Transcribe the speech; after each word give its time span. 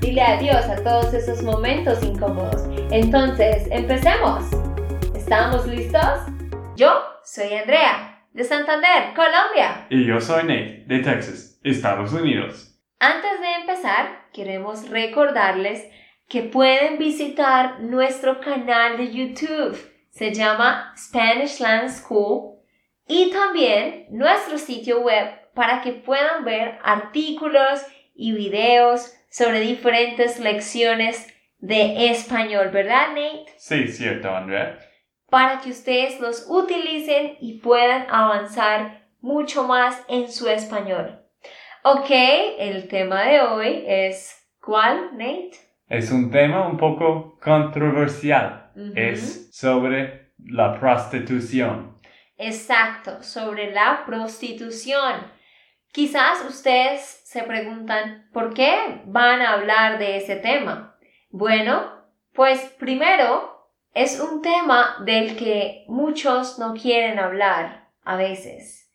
Dile 0.00 0.22
adiós 0.22 0.64
a 0.66 0.76
todos 0.76 1.12
esos 1.12 1.42
momentos 1.42 2.02
incómodos. 2.04 2.62
Entonces, 2.92 3.66
empecemos. 3.70 4.44
¿Estamos 5.14 5.66
listos? 5.66 6.20
Yo 6.76 7.02
soy 7.24 7.52
Andrea, 7.52 8.24
de 8.32 8.44
Santander, 8.44 9.12
Colombia. 9.16 9.86
Y 9.90 10.06
yo 10.06 10.20
soy 10.20 10.44
Nate, 10.44 10.84
de 10.86 11.00
Texas, 11.00 11.58
Estados 11.64 12.12
Unidos. 12.12 12.80
Antes 13.00 13.40
de 13.40 13.54
empezar, 13.60 14.28
queremos 14.32 14.88
recordarles 14.88 15.84
que 16.28 16.42
pueden 16.42 16.98
visitar 16.98 17.80
nuestro 17.80 18.40
canal 18.40 18.98
de 18.98 19.12
YouTube. 19.12 19.76
Se 20.10 20.32
llama 20.32 20.94
Spanish 20.96 21.58
Land 21.58 21.90
School 21.90 22.60
y 23.08 23.32
también 23.32 24.06
nuestro 24.10 24.58
sitio 24.58 25.00
web 25.00 25.28
para 25.54 25.80
que 25.82 25.90
puedan 25.90 26.44
ver 26.44 26.78
artículos 26.84 27.80
y 28.14 28.32
videos 28.32 29.17
sobre 29.30 29.60
diferentes 29.60 30.38
lecciones 30.38 31.26
de 31.58 32.10
español, 32.10 32.70
¿verdad, 32.72 33.08
Nate? 33.08 33.46
Sí, 33.56 33.88
cierto, 33.88 34.34
Andrea. 34.34 34.78
Para 35.28 35.60
que 35.60 35.70
ustedes 35.70 36.20
los 36.20 36.46
utilicen 36.48 37.36
y 37.40 37.58
puedan 37.58 38.06
avanzar 38.08 39.08
mucho 39.20 39.64
más 39.64 40.02
en 40.08 40.30
su 40.30 40.48
español. 40.48 41.20
Ok, 41.82 42.10
el 42.10 42.88
tema 42.88 43.22
de 43.22 43.40
hoy 43.40 43.84
es 43.86 44.48
¿cuál, 44.60 45.10
Nate? 45.12 45.52
Es 45.88 46.10
un 46.10 46.30
tema 46.30 46.66
un 46.66 46.76
poco 46.76 47.38
controversial. 47.40 48.70
Es 48.94 49.50
sobre 49.52 50.32
la 50.38 50.78
prostitución. 50.78 51.98
Exacto, 52.36 53.22
sobre 53.22 53.72
la 53.72 54.04
prostitución. 54.06 55.37
Quizás 55.92 56.44
ustedes 56.44 57.22
se 57.24 57.42
preguntan, 57.42 58.28
¿por 58.32 58.54
qué 58.54 59.02
van 59.06 59.40
a 59.40 59.54
hablar 59.54 59.98
de 59.98 60.16
ese 60.16 60.36
tema? 60.36 60.96
Bueno, 61.30 62.04
pues 62.32 62.60
primero 62.78 63.70
es 63.94 64.20
un 64.20 64.42
tema 64.42 64.96
del 65.04 65.36
que 65.36 65.84
muchos 65.88 66.58
no 66.58 66.74
quieren 66.74 67.18
hablar 67.18 67.88
a 68.04 68.16
veces, 68.16 68.90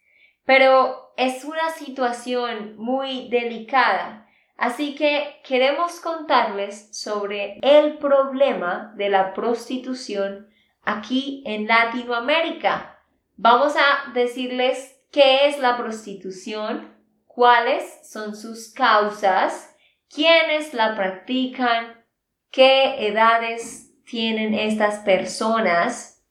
pero 0.46 1.14
es 1.18 1.44
una 1.44 1.72
situación 1.72 2.76
muy 2.78 3.28
delicada, 3.30 4.28
así 4.56 4.96
que 4.96 5.42
queremos 5.44 6.00
contarles 6.00 6.96
sobre 6.96 7.60
el 7.62 7.98
problema 7.98 8.94
de 8.96 9.10
la 9.10 9.34
prostitución 9.34 10.48
aquí 10.86 11.44
en 11.46 11.68
Latinoamérica 11.68 12.94
Vamos 13.36 13.76
a 13.76 14.12
decirles 14.14 14.93
qué 15.14 15.48
es 15.48 15.60
la 15.60 15.78
prostitución, 15.78 16.92
cuáles 17.28 17.84
son 18.04 18.36
sus 18.36 18.74
causas, 18.74 19.74
quiénes 20.14 20.74
la 20.74 20.96
practican, 20.96 22.04
qué 22.52 23.08
edades 23.08 23.92
tienen 24.06 24.56
estas 24.56 25.00
personas 25.00 26.26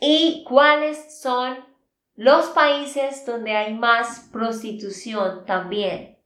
y 0.00 0.42
cuáles 0.48 1.20
son 1.20 1.64
los 2.16 2.46
países 2.46 3.26
donde 3.26 3.54
hay 3.54 3.74
más 3.74 4.28
prostitución 4.32 5.44
también, 5.44 6.18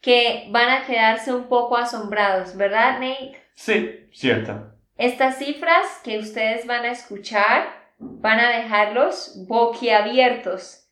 que 0.00 0.48
van 0.50 0.68
a 0.70 0.84
quedarse 0.84 1.32
un 1.32 1.44
poco 1.44 1.76
asombrados, 1.76 2.56
¿verdad, 2.56 2.94
Nate? 2.94 3.40
Sí, 3.54 4.08
cierto. 4.12 4.72
Estas 4.96 5.38
cifras 5.38 6.00
que 6.02 6.18
ustedes 6.18 6.66
van 6.66 6.84
a 6.84 6.90
escuchar 6.90 7.84
van 7.98 8.40
a 8.40 8.50
dejarlos 8.50 9.44
boquiabiertos. 9.46 10.83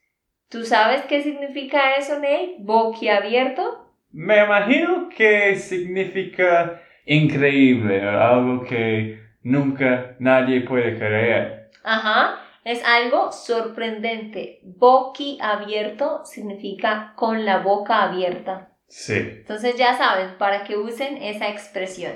¿Tú 0.52 0.66
sabes 0.66 1.02
qué 1.08 1.22
significa 1.22 1.96
eso, 1.96 2.16
Nate? 2.16 2.56
¿Boquiabierto? 2.58 3.90
Me 4.10 4.44
imagino 4.44 5.08
que 5.08 5.56
significa 5.56 6.82
increíble, 7.06 8.02
algo 8.02 8.62
que 8.62 9.18
nunca 9.42 10.14
nadie 10.18 10.60
puede 10.60 10.98
creer. 10.98 11.70
Ajá, 11.82 12.38
es 12.64 12.84
algo 12.84 13.32
sorprendente. 13.32 14.60
Boquiabierto 14.62 16.26
significa 16.26 17.14
con 17.16 17.46
la 17.46 17.60
boca 17.60 18.02
abierta. 18.02 18.68
Sí. 18.88 19.14
Entonces 19.16 19.76
ya 19.76 19.96
saben, 19.96 20.36
para 20.36 20.64
que 20.64 20.76
usen 20.76 21.16
esa 21.16 21.48
expresión. 21.48 22.12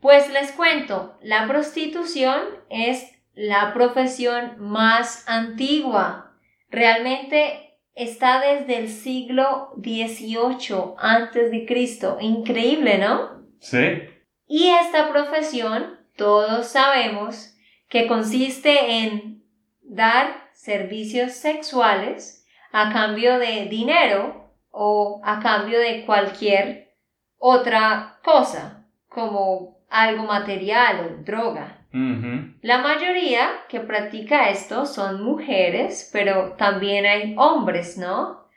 Pues 0.00 0.30
les 0.30 0.52
cuento, 0.52 1.16
la 1.22 1.46
prostitución 1.48 2.42
es 2.68 3.10
la 3.34 3.72
profesión 3.72 4.56
más 4.58 5.26
antigua. 5.26 6.31
Realmente 6.72 7.76
está 7.94 8.40
desde 8.40 8.78
el 8.78 8.88
siglo 8.88 9.74
XVIII 9.76 10.94
antes 10.96 11.50
de 11.50 11.66
Cristo. 11.66 12.16
Increíble, 12.18 12.96
¿no? 12.96 13.42
Sí. 13.60 14.02
Y 14.46 14.68
esta 14.70 15.10
profesión, 15.10 16.00
todos 16.16 16.66
sabemos, 16.66 17.54
que 17.88 18.06
consiste 18.06 19.02
en 19.02 19.44
dar 19.82 20.48
servicios 20.54 21.32
sexuales 21.32 22.46
a 22.72 22.90
cambio 22.90 23.38
de 23.38 23.66
dinero 23.66 24.50
o 24.70 25.20
a 25.22 25.40
cambio 25.40 25.78
de 25.78 26.06
cualquier 26.06 26.96
otra 27.36 28.18
cosa, 28.24 28.86
como 29.08 29.84
algo 29.90 30.22
material 30.22 31.00
o 31.00 31.22
droga. 31.22 31.81
La 31.92 32.78
mayoría 32.78 33.50
que 33.68 33.80
practica 33.80 34.48
esto 34.50 34.86
son 34.86 35.22
mujeres, 35.22 36.08
pero 36.12 36.52
también 36.52 37.04
hay 37.04 37.34
hombres, 37.36 37.98
¿no? 37.98 38.48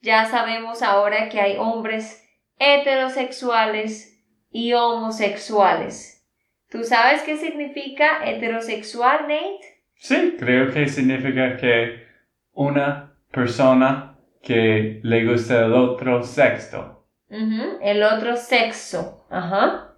Ya 0.00 0.24
sabemos 0.24 0.82
ahora 0.82 1.28
que 1.28 1.40
hay 1.40 1.56
hombres 1.56 2.26
heterosexuales 2.58 4.20
y 4.50 4.72
homosexuales. 4.72 6.26
¿Tú 6.68 6.84
sabes 6.84 7.22
qué 7.22 7.36
significa 7.36 8.24
heterosexual, 8.24 9.22
Nate? 9.22 9.60
Sí, 9.94 10.36
creo 10.38 10.72
que 10.72 10.88
significa 10.88 11.56
que 11.56 12.06
una 12.52 13.14
persona 13.30 14.18
que 14.42 15.00
le 15.02 15.26
gusta 15.26 15.66
el 15.66 15.72
otro 15.74 16.22
sexo. 16.22 17.06
el 17.28 18.02
otro 18.02 18.36
sexo. 18.36 19.26
Ajá. 19.30 19.94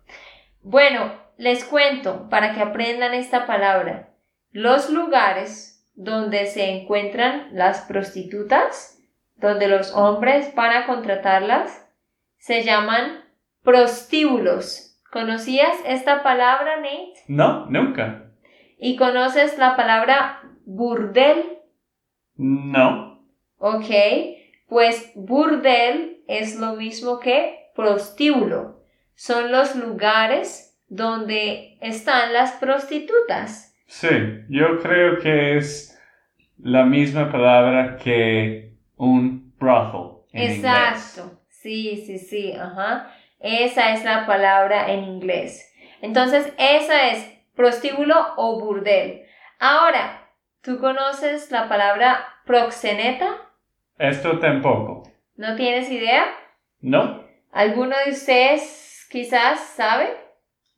Bueno, 0.62 1.21
les 1.42 1.64
cuento 1.64 2.28
para 2.28 2.54
que 2.54 2.60
aprendan 2.60 3.14
esta 3.14 3.46
palabra. 3.46 4.10
Los 4.52 4.90
lugares 4.90 5.84
donde 5.94 6.46
se 6.46 6.70
encuentran 6.70 7.48
las 7.50 7.80
prostitutas, 7.80 9.02
donde 9.34 9.66
los 9.66 9.92
hombres 9.92 10.54
van 10.54 10.70
a 10.70 10.86
contratarlas, 10.86 11.90
se 12.38 12.62
llaman 12.62 13.24
prostíbulos. 13.64 15.00
¿Conocías 15.10 15.76
esta 15.84 16.22
palabra, 16.22 16.76
Nate? 16.76 17.14
No, 17.26 17.66
nunca. 17.66 18.30
¿Y 18.78 18.94
conoces 18.94 19.58
la 19.58 19.74
palabra 19.74 20.42
burdel? 20.64 21.58
No. 22.36 23.20
Ok, 23.58 23.90
pues 24.68 25.10
burdel 25.16 26.22
es 26.28 26.54
lo 26.60 26.74
mismo 26.74 27.18
que 27.18 27.72
prostíbulo. 27.74 28.84
Son 29.16 29.50
los 29.50 29.74
lugares 29.74 30.71
donde 30.92 31.78
están 31.80 32.34
las 32.34 32.52
prostitutas. 32.52 33.74
Sí, 33.86 34.08
yo 34.50 34.78
creo 34.78 35.18
que 35.20 35.56
es 35.56 35.98
la 36.58 36.84
misma 36.84 37.32
palabra 37.32 37.96
que 37.96 38.74
un 38.96 39.54
brothel. 39.58 40.18
Exacto, 40.34 41.40
sí, 41.48 42.04
sí, 42.04 42.18
sí, 42.18 42.52
ajá. 42.52 43.10
Esa 43.40 43.94
es 43.94 44.04
la 44.04 44.26
palabra 44.26 44.92
en 44.92 45.04
inglés. 45.04 45.66
Entonces, 46.02 46.52
esa 46.58 47.08
es 47.08 47.38
prostíbulo 47.56 48.14
o 48.36 48.60
burdel. 48.60 49.22
Ahora, 49.58 50.28
¿tú 50.60 50.78
conoces 50.78 51.50
la 51.50 51.70
palabra 51.70 52.22
proxeneta? 52.44 53.50
Esto 53.96 54.38
tampoco. 54.38 55.10
¿No 55.36 55.56
tienes 55.56 55.90
idea? 55.90 56.24
No. 56.82 57.24
¿Alguno 57.50 57.96
de 58.04 58.10
ustedes 58.10 59.06
quizás 59.10 59.58
sabe? 59.58 60.21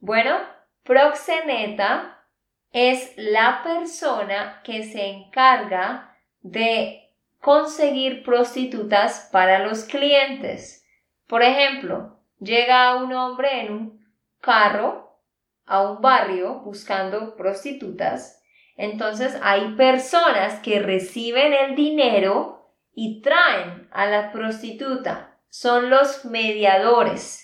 Bueno, 0.07 0.37
proxeneta 0.83 2.27
es 2.73 3.15
la 3.17 3.63
persona 3.63 4.61
que 4.63 4.85
se 4.85 5.07
encarga 5.07 6.15
de 6.43 7.11
conseguir 7.41 8.23
prostitutas 8.23 9.31
para 9.33 9.61
los 9.61 9.85
clientes. 9.85 10.87
Por 11.27 11.43
ejemplo, 11.43 12.21
llega 12.39 12.97
un 12.97 13.15
hombre 13.15 13.63
en 13.63 13.73
un 13.73 14.07
carro 14.43 15.23
a 15.65 15.81
un 15.81 16.03
barrio 16.03 16.57
buscando 16.57 17.35
prostitutas, 17.35 18.43
entonces 18.77 19.39
hay 19.43 19.75
personas 19.75 20.61
que 20.61 20.81
reciben 20.81 21.55
el 21.55 21.75
dinero 21.77 22.75
y 22.93 23.23
traen 23.23 23.89
a 23.91 24.05
la 24.05 24.33
prostituta. 24.33 25.39
Son 25.49 25.89
los 25.89 26.27
mediadores. 26.27 27.44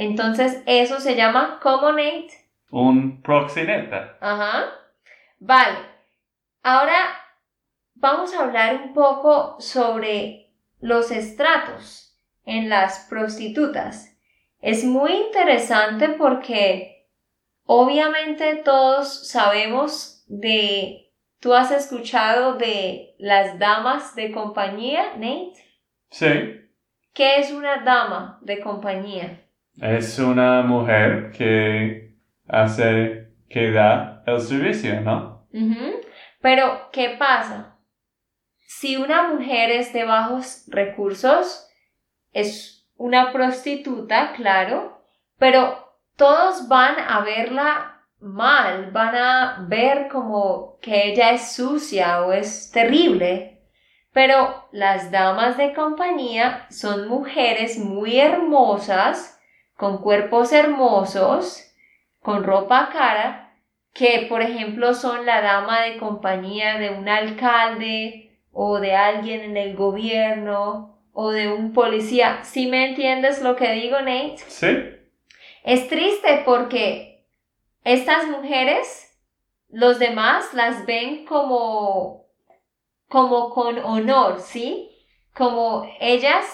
Entonces 0.00 0.62
eso 0.64 0.98
se 0.98 1.14
llama 1.14 1.60
Nate? 1.62 2.30
Un 2.70 3.20
proxeneta. 3.20 4.16
Ajá. 4.22 4.72
Vale. 5.38 5.76
Ahora 6.62 6.96
vamos 7.96 8.32
a 8.32 8.44
hablar 8.44 8.76
un 8.76 8.94
poco 8.94 9.60
sobre 9.60 10.54
los 10.80 11.10
estratos 11.10 12.18
en 12.46 12.70
las 12.70 13.08
prostitutas. 13.10 14.16
Es 14.62 14.84
muy 14.84 15.12
interesante 15.12 16.08
porque 16.08 17.06
obviamente 17.66 18.56
todos 18.56 19.28
sabemos 19.28 20.24
de... 20.28 21.12
¿Tú 21.40 21.52
has 21.52 21.70
escuchado 21.72 22.54
de 22.54 23.16
las 23.18 23.58
damas 23.58 24.14
de 24.14 24.32
compañía, 24.32 25.14
Nate? 25.16 25.62
Sí. 26.08 26.70
¿Qué 27.12 27.36
es 27.36 27.52
una 27.52 27.82
dama 27.84 28.38
de 28.40 28.60
compañía? 28.60 29.44
Es 29.78 30.18
una 30.18 30.62
mujer 30.62 31.30
que 31.30 32.16
hace, 32.48 33.32
que 33.48 33.70
da 33.70 34.22
el 34.26 34.40
servicio, 34.40 35.00
¿no? 35.00 35.46
Pero, 36.40 36.88
¿qué 36.92 37.16
pasa? 37.18 37.78
Si 38.58 38.96
una 38.96 39.28
mujer 39.28 39.70
es 39.70 39.92
de 39.92 40.04
bajos 40.04 40.64
recursos, 40.68 41.68
es 42.32 42.88
una 42.96 43.32
prostituta, 43.32 44.32
claro, 44.34 45.02
pero 45.38 45.96
todos 46.16 46.68
van 46.68 46.96
a 46.98 47.20
verla 47.20 48.04
mal, 48.20 48.90
van 48.90 49.14
a 49.16 49.66
ver 49.68 50.08
como 50.08 50.78
que 50.80 51.08
ella 51.08 51.30
es 51.30 51.52
sucia 51.52 52.22
o 52.22 52.32
es 52.32 52.70
terrible. 52.70 53.62
Pero 54.12 54.68
las 54.72 55.10
damas 55.10 55.56
de 55.56 55.72
compañía 55.72 56.66
son 56.70 57.08
mujeres 57.08 57.78
muy 57.78 58.18
hermosas, 58.18 59.39
con 59.80 59.96
cuerpos 59.96 60.52
hermosos, 60.52 61.72
con 62.20 62.44
ropa 62.44 62.90
cara, 62.92 63.56
que 63.94 64.26
por 64.28 64.42
ejemplo 64.42 64.92
son 64.92 65.24
la 65.24 65.40
dama 65.40 65.80
de 65.80 65.96
compañía 65.96 66.76
de 66.76 66.90
un 66.90 67.08
alcalde 67.08 68.38
o 68.52 68.78
de 68.78 68.94
alguien 68.94 69.40
en 69.40 69.56
el 69.56 69.74
gobierno 69.74 70.98
o 71.14 71.30
de 71.30 71.50
un 71.50 71.72
policía. 71.72 72.44
¿Sí 72.44 72.66
me 72.66 72.90
entiendes 72.90 73.40
lo 73.40 73.56
que 73.56 73.72
digo, 73.72 73.96
Nate? 74.02 74.36
Sí. 74.48 74.66
Es 75.64 75.88
triste 75.88 76.42
porque 76.44 77.24
estas 77.82 78.26
mujeres, 78.26 79.18
los 79.70 79.98
demás 79.98 80.52
las 80.52 80.84
ven 80.84 81.24
como, 81.24 82.26
como 83.08 83.48
con 83.48 83.78
honor, 83.78 84.40
¿sí? 84.40 84.90
Como 85.34 85.90
ellas 86.00 86.44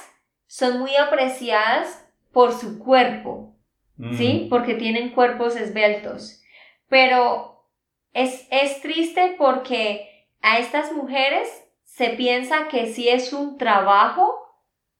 son 0.46 0.78
muy 0.78 0.94
apreciadas 0.94 2.05
por 2.36 2.52
su 2.52 2.78
cuerpo, 2.78 3.56
¿sí? 4.18 4.42
Mm. 4.44 4.48
Porque 4.50 4.74
tienen 4.74 5.08
cuerpos 5.14 5.56
esbeltos. 5.56 6.42
Pero 6.86 7.64
es, 8.12 8.46
es 8.50 8.82
triste 8.82 9.36
porque 9.38 10.26
a 10.42 10.58
estas 10.58 10.92
mujeres 10.92 11.48
se 11.84 12.10
piensa 12.10 12.68
que 12.68 12.88
si 12.88 13.08
es 13.08 13.32
un 13.32 13.56
trabajo, 13.56 14.36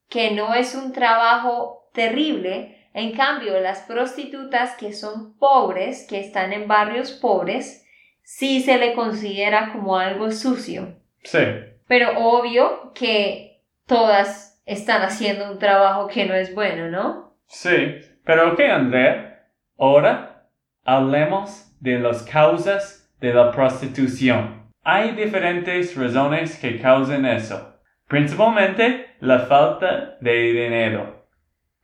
que 0.08 0.30
no 0.30 0.54
es 0.54 0.74
un 0.74 0.94
trabajo 0.94 1.90
terrible. 1.92 2.88
En 2.94 3.12
cambio, 3.12 3.60
las 3.60 3.80
prostitutas 3.80 4.74
que 4.76 4.94
son 4.94 5.36
pobres, 5.36 6.06
que 6.08 6.20
están 6.20 6.54
en 6.54 6.66
barrios 6.66 7.12
pobres, 7.12 7.86
sí 8.22 8.62
se 8.62 8.78
le 8.78 8.94
considera 8.94 9.74
como 9.74 9.98
algo 9.98 10.30
sucio. 10.30 10.96
Sí. 11.22 11.40
Pero 11.86 12.16
obvio 12.16 12.94
que 12.94 13.62
todas 13.86 14.58
están 14.64 15.02
haciendo 15.02 15.52
un 15.52 15.58
trabajo 15.58 16.08
que 16.08 16.24
no 16.24 16.32
es 16.32 16.54
bueno, 16.54 16.88
¿no? 16.88 17.25
Sí. 17.46 18.00
Pero 18.24 18.52
ok, 18.52 18.60
Andrea, 18.60 19.48
ahora 19.78 20.48
hablemos 20.84 21.76
de 21.80 21.98
las 21.98 22.22
causas 22.22 23.12
de 23.20 23.32
la 23.32 23.50
prostitución. 23.52 24.70
Hay 24.82 25.12
diferentes 25.12 25.96
razones 25.96 26.58
que 26.58 26.80
causan 26.80 27.24
eso 27.26 27.76
principalmente 28.08 29.16
la 29.20 29.40
falta 29.40 30.16
de 30.20 30.52
dinero, 30.52 31.26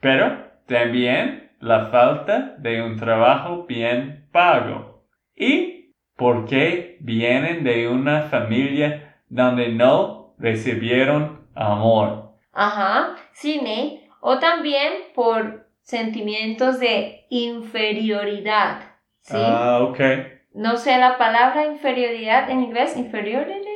pero 0.01 0.51
también 0.67 1.51
la 1.61 1.87
falta 1.87 2.57
de 2.59 2.83
un 2.83 2.97
trabajo 2.97 3.65
bien 3.67 4.29
pago 4.33 5.05
y 5.35 5.95
porque 6.17 6.99
vienen 7.01 7.65
de 7.65 7.89
una 7.89 8.23
familia 8.23 9.17
donde 9.29 9.69
no 9.71 10.35
recibieron 10.39 11.47
amor. 11.55 12.35
Ajá, 12.53 13.17
sí, 13.33 13.61
O 14.25 14.39
también 14.39 14.93
por 15.15 15.69
sentimientos 15.81 16.79
de 16.79 17.27
inferioridad. 17.29 18.95
¿sí? 19.21 19.35
Ah, 19.37 19.81
ok. 19.83 19.99
No 20.55 20.77
sé 20.77 20.97
la 20.99 21.19
palabra 21.19 21.67
inferioridad 21.67 22.49
en 22.49 22.63
inglés, 22.63 22.97
inferiority. 22.97 23.69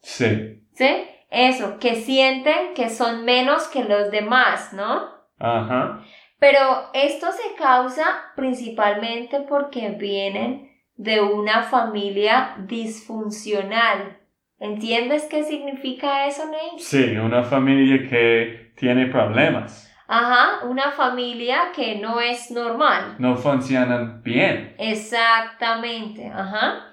Sí. 0.00 0.60
¿Sí? 0.74 1.04
eso, 1.32 1.78
que 1.78 1.94
sienten 1.94 2.74
que 2.74 2.90
son 2.90 3.24
menos 3.24 3.66
que 3.68 3.84
los 3.84 4.10
demás, 4.10 4.72
¿no? 4.74 5.08
Ajá. 5.38 6.04
Pero 6.38 6.58
esto 6.92 7.28
se 7.32 7.54
causa 7.56 8.04
principalmente 8.36 9.40
porque 9.48 9.90
vienen 9.90 10.70
de 10.96 11.22
una 11.22 11.62
familia 11.62 12.56
disfuncional. 12.66 14.18
¿Entiendes 14.58 15.26
qué 15.30 15.42
significa 15.42 16.26
eso, 16.26 16.44
Nate? 16.46 16.78
Sí, 16.78 17.16
una 17.16 17.42
familia 17.42 18.08
que 18.08 18.72
tiene 18.76 19.06
problemas. 19.06 19.91
Ajá, 20.14 20.66
una 20.66 20.92
familia 20.92 21.72
que 21.74 21.94
no 21.94 22.20
es 22.20 22.50
normal. 22.50 23.16
No 23.18 23.34
funcionan 23.34 24.22
bien. 24.22 24.74
Exactamente, 24.76 26.26
ajá. 26.26 26.92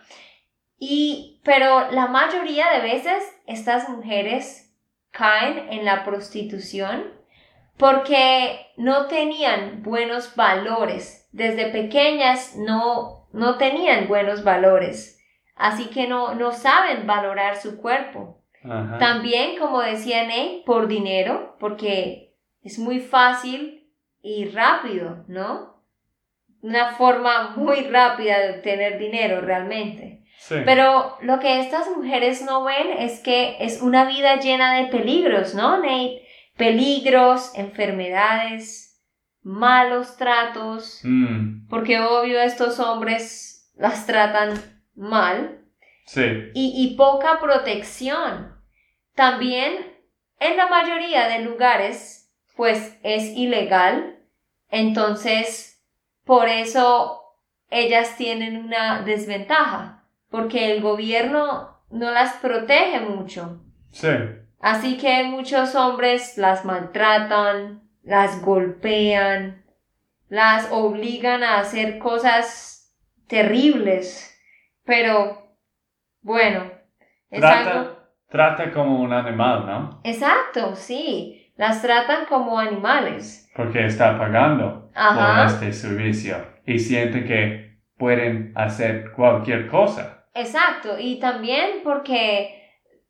Y, 0.77 1.41
pero 1.43 1.91
la 1.91 2.07
mayoría 2.07 2.71
de 2.71 2.79
veces 2.79 3.21
estas 3.45 3.89
mujeres 3.89 4.73
caen 5.11 5.67
en 5.69 5.83
la 5.83 6.05
prostitución 6.05 7.11
porque 7.75 8.67
no 8.77 9.07
tenían 9.07 9.83
buenos 9.83 10.37
valores. 10.37 11.27
Desde 11.33 11.71
pequeñas 11.71 12.55
no, 12.55 13.27
no 13.33 13.57
tenían 13.57 14.07
buenos 14.07 14.45
valores. 14.45 15.21
Así 15.57 15.87
que 15.89 16.07
no, 16.07 16.35
no 16.35 16.53
saben 16.53 17.05
valorar 17.05 17.57
su 17.57 17.81
cuerpo. 17.81 18.37
También, 18.97 19.57
como 19.57 19.81
decía 19.81 20.25
Ney, 20.25 20.63
por 20.65 20.87
dinero, 20.87 21.57
porque 21.59 22.28
es 22.63 22.79
muy 22.79 22.99
fácil 22.99 23.89
y 24.21 24.45
rápido, 24.45 25.23
¿no? 25.27 25.83
Una 26.61 26.91
forma 26.93 27.55
muy 27.55 27.81
rápida 27.83 28.39
de 28.39 28.57
obtener 28.57 28.99
dinero 28.99 29.41
realmente. 29.41 30.23
Pero 30.47 31.17
lo 31.21 31.39
que 31.39 31.59
estas 31.59 31.89
mujeres 31.89 32.41
no 32.41 32.63
ven 32.63 32.91
es 32.97 33.19
que 33.19 33.57
es 33.59 33.81
una 33.81 34.05
vida 34.05 34.39
llena 34.39 34.75
de 34.75 34.87
peligros, 34.87 35.53
¿no, 35.53 35.77
Nate? 35.77 36.25
Peligros, 36.57 37.51
enfermedades, 37.55 39.01
malos 39.43 40.17
tratos, 40.17 41.01
mm. 41.03 41.67
porque 41.67 41.99
obvio 41.99 42.41
estos 42.41 42.79
hombres 42.79 43.71
las 43.75 44.05
tratan 44.05 44.53
mal. 44.95 45.61
Sí. 46.05 46.23
Y, 46.53 46.73
y 46.75 46.95
poca 46.95 47.39
protección. 47.39 48.55
También 49.15 49.73
en 50.39 50.57
la 50.57 50.67
mayoría 50.67 51.27
de 51.27 51.39
lugares, 51.39 52.18
pues 52.59 52.99
es 53.03 53.37
ilegal. 53.37 54.19
Entonces, 54.69 55.81
por 56.25 56.49
eso 56.49 57.21
ellas 57.69 58.17
tienen 58.17 58.57
una 58.57 59.01
desventaja 59.03 60.03
porque 60.29 60.73
el 60.73 60.81
gobierno 60.81 61.79
no 61.89 62.11
las 62.11 62.33
protege 62.33 62.99
mucho. 62.99 63.63
Sí. 63.91 64.09
Así 64.59 64.97
que 64.97 65.23
muchos 65.23 65.73
hombres 65.73 66.37
las 66.37 66.65
maltratan, 66.65 67.81
las 68.03 68.41
golpean, 68.41 69.63
las 70.27 70.69
obligan 70.69 71.43
a 71.43 71.59
hacer 71.59 71.97
cosas 71.97 72.93
terribles. 73.27 74.37
Pero, 74.83 75.55
bueno, 76.19 76.69
es 77.29 77.39
trata, 77.39 77.99
Trata 78.27 78.69
como 78.73 78.99
un 79.01 79.13
animal, 79.13 79.65
¿no? 79.65 80.01
Exacto, 80.03 80.75
sí. 80.75 81.38
Las 81.59 81.81
tratan 81.81 82.25
como 82.27 82.57
animales. 82.57 83.51
Porque 83.53 83.85
está 83.85 84.17
pagando 84.17 84.89
por 84.93 85.45
este 85.45 85.73
servicio 85.73 86.37
y 86.65 86.79
siente 86.79 87.25
que 87.25 87.81
pueden 87.97 88.53
hacer 88.55 89.11
cualquier 89.11 89.67
cosa. 89.67 90.25
Exacto, 90.33 90.97
y 90.97 91.19
también 91.19 91.81
porque 91.83 92.63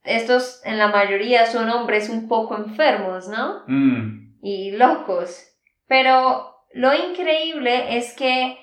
estos 0.03 0.63
en 0.65 0.79
la 0.79 0.87
mayoría 0.87 1.45
son 1.45 1.69
hombres 1.69 2.09
un 2.09 2.27
poco 2.27 2.57
enfermos, 2.57 3.27
¿no? 3.27 3.65
Mm. 3.67 4.39
Y 4.41 4.71
locos. 4.71 5.45
Pero 5.87 6.55
lo 6.73 6.95
increíble 6.95 7.99
es 7.99 8.15
que 8.15 8.57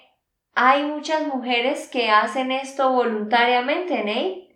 hay 0.57 0.83
muchas 0.83 1.28
mujeres 1.28 1.88
que 1.93 2.11
hacen 2.11 2.50
esto 2.50 2.90
voluntariamente, 2.90 3.99
Nate. 3.99 4.49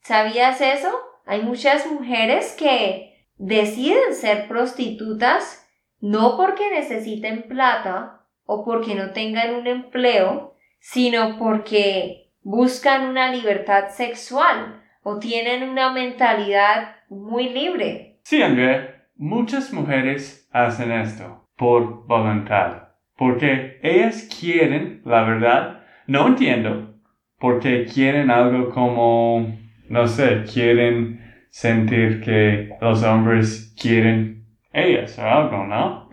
¿Sabías 0.00 0.62
eso? 0.62 0.90
Hay 1.26 1.42
muchas 1.42 1.86
mujeres 1.86 2.56
que 2.58 3.07
deciden 3.38 4.14
ser 4.14 4.48
prostitutas 4.48 5.64
no 6.00 6.36
porque 6.36 6.70
necesiten 6.70 7.44
plata 7.48 8.20
o 8.44 8.64
porque 8.64 8.94
no 8.94 9.10
tengan 9.10 9.54
un 9.54 9.66
empleo, 9.66 10.54
sino 10.80 11.38
porque 11.38 12.30
buscan 12.42 13.06
una 13.06 13.32
libertad 13.32 13.88
sexual 13.90 14.82
o 15.02 15.18
tienen 15.18 15.68
una 15.68 15.92
mentalidad 15.92 16.96
muy 17.08 17.48
libre. 17.48 18.18
Sí, 18.22 18.42
Andrea, 18.42 19.06
muchas 19.16 19.72
mujeres 19.72 20.48
hacen 20.52 20.92
esto 20.92 21.46
por 21.56 22.06
voluntad, 22.06 22.88
porque 23.16 23.78
ellas 23.82 24.28
quieren, 24.40 25.02
la 25.04 25.22
verdad, 25.24 25.80
no 26.06 26.28
entiendo, 26.28 26.94
porque 27.38 27.84
quieren 27.84 28.30
algo 28.30 28.70
como, 28.70 29.58
no 29.88 30.06
sé, 30.06 30.44
quieren 30.44 31.27
sentir 31.50 32.20
que 32.22 32.76
los 32.80 33.02
hombres 33.02 33.74
quieren 33.80 34.46
ellas 34.72 35.18
o 35.18 35.22
algo, 35.22 35.64
¿no? 35.64 36.08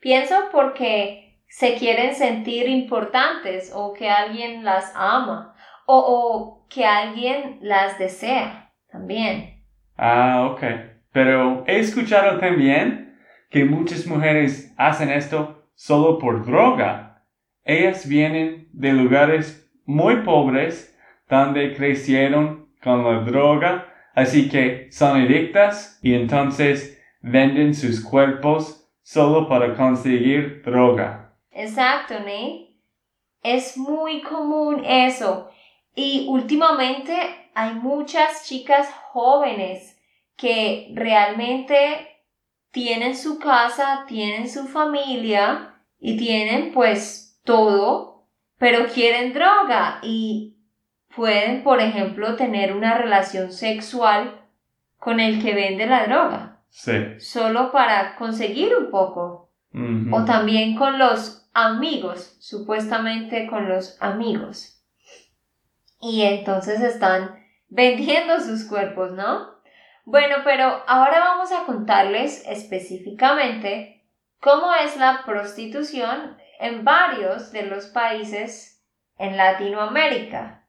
Pienso 0.00 0.34
porque 0.52 1.40
se 1.48 1.74
quieren 1.74 2.14
sentir 2.14 2.68
importantes 2.68 3.72
o 3.74 3.92
que 3.92 4.08
alguien 4.08 4.64
las 4.64 4.92
ama 4.94 5.54
o, 5.86 5.98
o 5.98 6.66
que 6.68 6.84
alguien 6.84 7.58
las 7.62 7.98
desea 7.98 8.72
también. 8.90 9.62
Ah, 9.96 10.48
ok. 10.50 10.62
Pero 11.12 11.64
he 11.66 11.78
escuchado 11.78 12.38
también 12.38 13.16
que 13.50 13.64
muchas 13.64 14.06
mujeres 14.06 14.74
hacen 14.76 15.10
esto 15.10 15.68
solo 15.74 16.18
por 16.18 16.44
droga. 16.44 17.22
Ellas 17.62 18.08
vienen 18.08 18.68
de 18.72 18.92
lugares 18.92 19.70
muy 19.86 20.16
pobres 20.22 20.98
donde 21.28 21.74
crecieron 21.74 22.68
con 22.82 23.04
la 23.04 23.20
droga, 23.20 23.93
así 24.14 24.48
que 24.48 24.88
son 24.90 25.20
adictas 25.20 25.98
y 26.02 26.14
entonces 26.14 27.02
venden 27.20 27.74
sus 27.74 28.02
cuerpos 28.02 28.88
solo 29.02 29.48
para 29.48 29.74
conseguir 29.76 30.62
droga. 30.62 31.36
Exacto, 31.50 32.14
¿no? 32.20 32.68
Es 33.42 33.76
muy 33.76 34.22
común 34.22 34.84
eso. 34.84 35.50
Y 35.94 36.26
últimamente 36.28 37.12
hay 37.54 37.74
muchas 37.74 38.46
chicas 38.46 38.88
jóvenes 39.12 39.96
que 40.36 40.90
realmente 40.94 42.08
tienen 42.70 43.16
su 43.16 43.38
casa, 43.38 44.04
tienen 44.08 44.48
su 44.48 44.66
familia 44.66 45.76
y 46.00 46.16
tienen 46.16 46.72
pues 46.72 47.40
todo, 47.44 48.26
pero 48.58 48.88
quieren 48.88 49.32
droga 49.32 50.00
y 50.02 50.53
pueden, 51.16 51.62
por 51.62 51.80
ejemplo, 51.80 52.36
tener 52.36 52.74
una 52.74 52.98
relación 52.98 53.52
sexual 53.52 54.40
con 54.98 55.20
el 55.20 55.42
que 55.42 55.54
vende 55.54 55.86
la 55.86 56.06
droga. 56.06 56.60
Sí. 56.70 57.20
Solo 57.20 57.70
para 57.72 58.16
conseguir 58.16 58.74
un 58.76 58.90
poco. 58.90 59.50
O 60.12 60.24
también 60.24 60.76
con 60.76 61.00
los 61.00 61.50
amigos, 61.52 62.36
supuestamente 62.38 63.48
con 63.48 63.68
los 63.68 64.00
amigos. 64.00 64.84
Y 66.00 66.22
entonces 66.22 66.80
están 66.80 67.44
vendiendo 67.68 68.38
sus 68.38 68.64
cuerpos, 68.66 69.10
¿no? 69.12 69.54
Bueno, 70.04 70.36
pero 70.44 70.84
ahora 70.86 71.18
vamos 71.18 71.50
a 71.50 71.64
contarles 71.64 72.46
específicamente 72.46 74.04
cómo 74.38 74.72
es 74.74 74.96
la 74.96 75.22
prostitución 75.24 76.36
en 76.60 76.84
varios 76.84 77.50
de 77.50 77.62
los 77.62 77.86
países 77.86 78.84
en 79.18 79.36
Latinoamérica, 79.36 80.63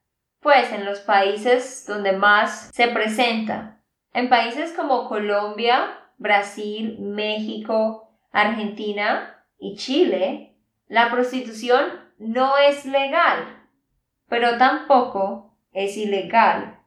pues 0.45 0.71
en 0.71 0.85
los 0.85 0.99
países 0.99 1.87
donde 1.87 2.11
más 2.11 2.69
se 2.71 2.87
presenta. 2.89 3.79
En 4.13 4.29
países 4.29 4.73
como 4.73 5.09
Colombia, 5.09 5.97
Brasil, 6.19 6.99
México, 6.99 8.11
Argentina 8.31 9.43
y 9.57 9.75
Chile, 9.75 10.55
la 10.87 11.09
prostitución 11.09 11.81
no 12.19 12.59
es 12.59 12.85
legal, 12.85 13.57
pero 14.29 14.59
tampoco 14.59 15.57
es 15.71 15.97
ilegal. 15.97 16.79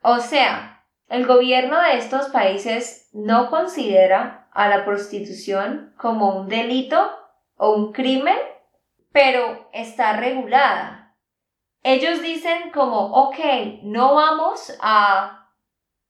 O 0.00 0.20
sea, 0.20 0.84
el 1.08 1.26
gobierno 1.26 1.82
de 1.82 1.96
estos 1.96 2.28
países 2.28 3.10
no 3.12 3.50
considera 3.50 4.48
a 4.52 4.68
la 4.68 4.84
prostitución 4.84 5.92
como 5.96 6.38
un 6.38 6.48
delito 6.48 7.10
o 7.56 7.74
un 7.74 7.92
crimen, 7.92 8.38
pero 9.10 9.68
está 9.72 10.12
regulada. 10.12 11.05
Ellos 11.88 12.20
dicen 12.20 12.72
como, 12.72 13.12
ok, 13.12 13.38
no 13.84 14.16
vamos 14.16 14.76
a 14.80 15.52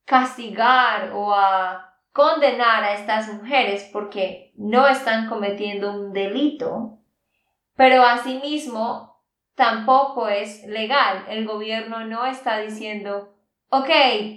castigar 0.06 1.12
o 1.12 1.34
a 1.34 2.00
condenar 2.12 2.82
a 2.82 2.94
estas 2.94 3.28
mujeres 3.28 3.86
porque 3.92 4.54
no 4.56 4.88
están 4.88 5.28
cometiendo 5.28 5.92
un 5.92 6.14
delito, 6.14 7.00
pero 7.74 8.02
asimismo 8.04 9.22
tampoco 9.54 10.28
es 10.28 10.64
legal. 10.66 11.26
El 11.28 11.46
gobierno 11.46 12.06
no 12.06 12.24
está 12.24 12.56
diciendo, 12.56 13.36
ok, 13.68 13.90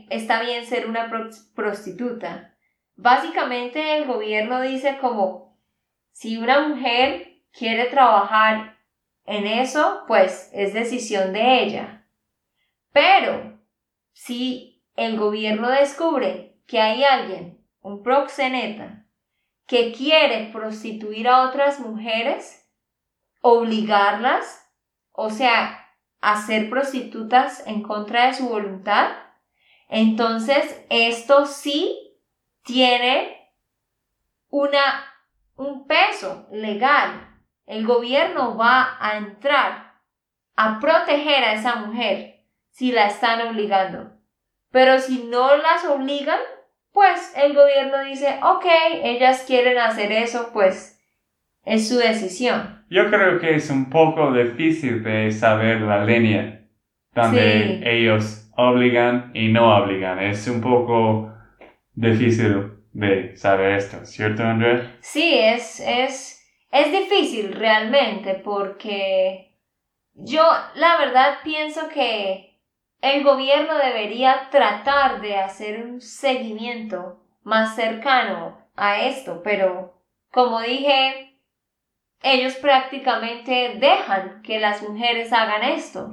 está 0.10 0.42
bien 0.42 0.66
ser 0.66 0.90
una 0.90 1.10
prostituta. 1.56 2.54
Básicamente 2.98 3.98
el 3.98 4.08
gobierno 4.08 4.60
dice 4.60 4.98
como, 5.00 5.58
si 6.12 6.36
una 6.36 6.68
mujer 6.68 7.44
quiere 7.54 7.86
trabajar 7.86 8.79
en 9.30 9.46
eso, 9.46 10.06
pues 10.08 10.50
es 10.54 10.74
decisión 10.74 11.34
de 11.34 11.62
ella. 11.62 12.04
Pero 12.92 13.60
si 14.12 14.84
el 14.96 15.20
gobierno 15.20 15.70
descubre 15.70 16.58
que 16.66 16.82
hay 16.82 17.04
alguien, 17.04 17.64
un 17.82 18.02
proxeneta, 18.02 19.06
que 19.68 19.92
quiere 19.92 20.50
prostituir 20.52 21.28
a 21.28 21.44
otras 21.48 21.80
mujeres, 21.80 22.68
obligarlas, 23.42 24.68
o 25.12 25.30
sea, 25.30 25.88
a 26.22 26.42
ser 26.42 26.68
prostitutas 26.72 27.66
en 27.68 27.84
contra 27.84 28.26
de 28.26 28.34
su 28.34 28.50
voluntad, 28.50 29.12
entonces 29.90 30.84
esto 30.90 31.46
sí 31.46 32.18
tiene 32.64 33.54
una, 34.50 35.06
un 35.56 35.86
peso 35.86 36.48
legal. 36.52 37.39
El 37.70 37.86
gobierno 37.86 38.58
va 38.58 38.98
a 39.00 39.18
entrar 39.18 39.94
a 40.56 40.80
proteger 40.80 41.44
a 41.44 41.54
esa 41.54 41.76
mujer 41.76 42.40
si 42.72 42.92
la 42.92 43.06
están 43.06 43.48
obligando. 43.48 44.12
Pero 44.72 44.98
si 44.98 45.26
no 45.26 45.56
las 45.56 45.86
obligan, 45.86 46.40
pues 46.92 47.32
el 47.38 47.54
gobierno 47.54 48.04
dice, 48.04 48.40
ok, 48.42 48.66
ellas 49.04 49.44
quieren 49.46 49.78
hacer 49.78 50.12
eso, 50.12 50.50
pues 50.52 51.00
es 51.64 51.88
su 51.88 51.98
decisión. 51.98 52.84
Yo 52.90 53.08
creo 53.12 53.40
que 53.40 53.54
es 53.54 53.70
un 53.70 53.92
poco 53.92 54.34
difícil 54.34 55.04
de 55.04 55.32
saber 55.32 55.82
la 55.82 56.04
línea 56.04 56.66
donde 57.14 57.84
ellos 57.86 58.50
obligan 58.58 59.30
y 59.36 59.50
no 59.50 59.78
obligan. 59.78 60.18
Es 60.18 60.48
un 60.48 60.60
poco 60.60 61.32
difícil 61.94 62.72
de 62.94 63.38
saber 63.38 63.74
esto, 63.74 64.04
¿cierto, 64.08 64.42
Andrés? 64.42 64.90
Sí, 65.02 65.38
es, 65.38 65.80
es, 65.86 66.39
es 66.72 66.92
difícil 66.92 67.54
realmente 67.54 68.36
porque 68.36 69.56
yo 70.14 70.44
la 70.76 70.98
verdad 70.98 71.40
pienso 71.44 71.90
que 71.90 72.58
el 73.02 73.24
gobierno 73.24 73.78
debería 73.78 74.50
tratar 74.52 75.22
de 75.22 75.38
hacer 75.38 75.84
un 75.84 76.02
seguimiento 76.02 77.24
más 77.44 77.76
cercano 77.76 78.58
a 78.76 79.02
esto, 79.02 79.42
pero 79.44 80.04
como 80.32 80.62
dije, 80.62 81.38
ellos 82.22 82.56
prácticamente 82.56 83.78
dejan 83.80 84.42
que 84.44 84.60
las 84.60 84.84
mujeres 84.84 85.32
hagan 85.32 85.64
esto. 85.64 86.12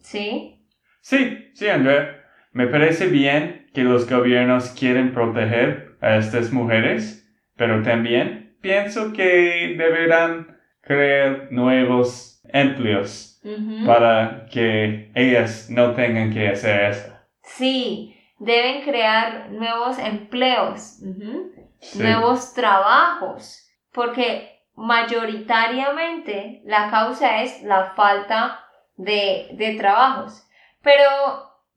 ¿Sí? 0.00 0.60
Sí, 1.00 1.50
sí, 1.54 1.68
André. 1.68 2.20
Me 2.52 2.66
parece 2.66 3.06
bien 3.08 3.66
que 3.74 3.82
los 3.82 4.08
gobiernos 4.08 4.70
quieren 4.70 5.12
proteger 5.12 5.96
a 6.00 6.16
estas 6.16 6.52
mujeres, 6.52 7.28
pero 7.56 7.82
también 7.82 8.45
pienso 8.66 9.12
que 9.12 9.76
deberán 9.78 10.58
crear 10.80 11.52
nuevos 11.52 12.40
empleos 12.48 13.40
para 13.86 14.46
que 14.50 15.12
ellas 15.14 15.70
no 15.70 15.94
tengan 15.94 16.32
que 16.32 16.48
hacer 16.48 16.90
eso. 16.90 17.12
Sí, 17.44 18.20
deben 18.40 18.82
crear 18.82 19.50
nuevos 19.50 19.98
empleos, 20.00 20.98
nuevos 21.94 22.54
trabajos, 22.54 23.70
porque 23.92 24.64
mayoritariamente 24.74 26.60
la 26.64 26.90
causa 26.90 27.42
es 27.42 27.62
la 27.62 27.92
falta 27.94 28.64
de, 28.96 29.48
de 29.52 29.76
trabajos. 29.76 30.44
Pero, 30.82 31.08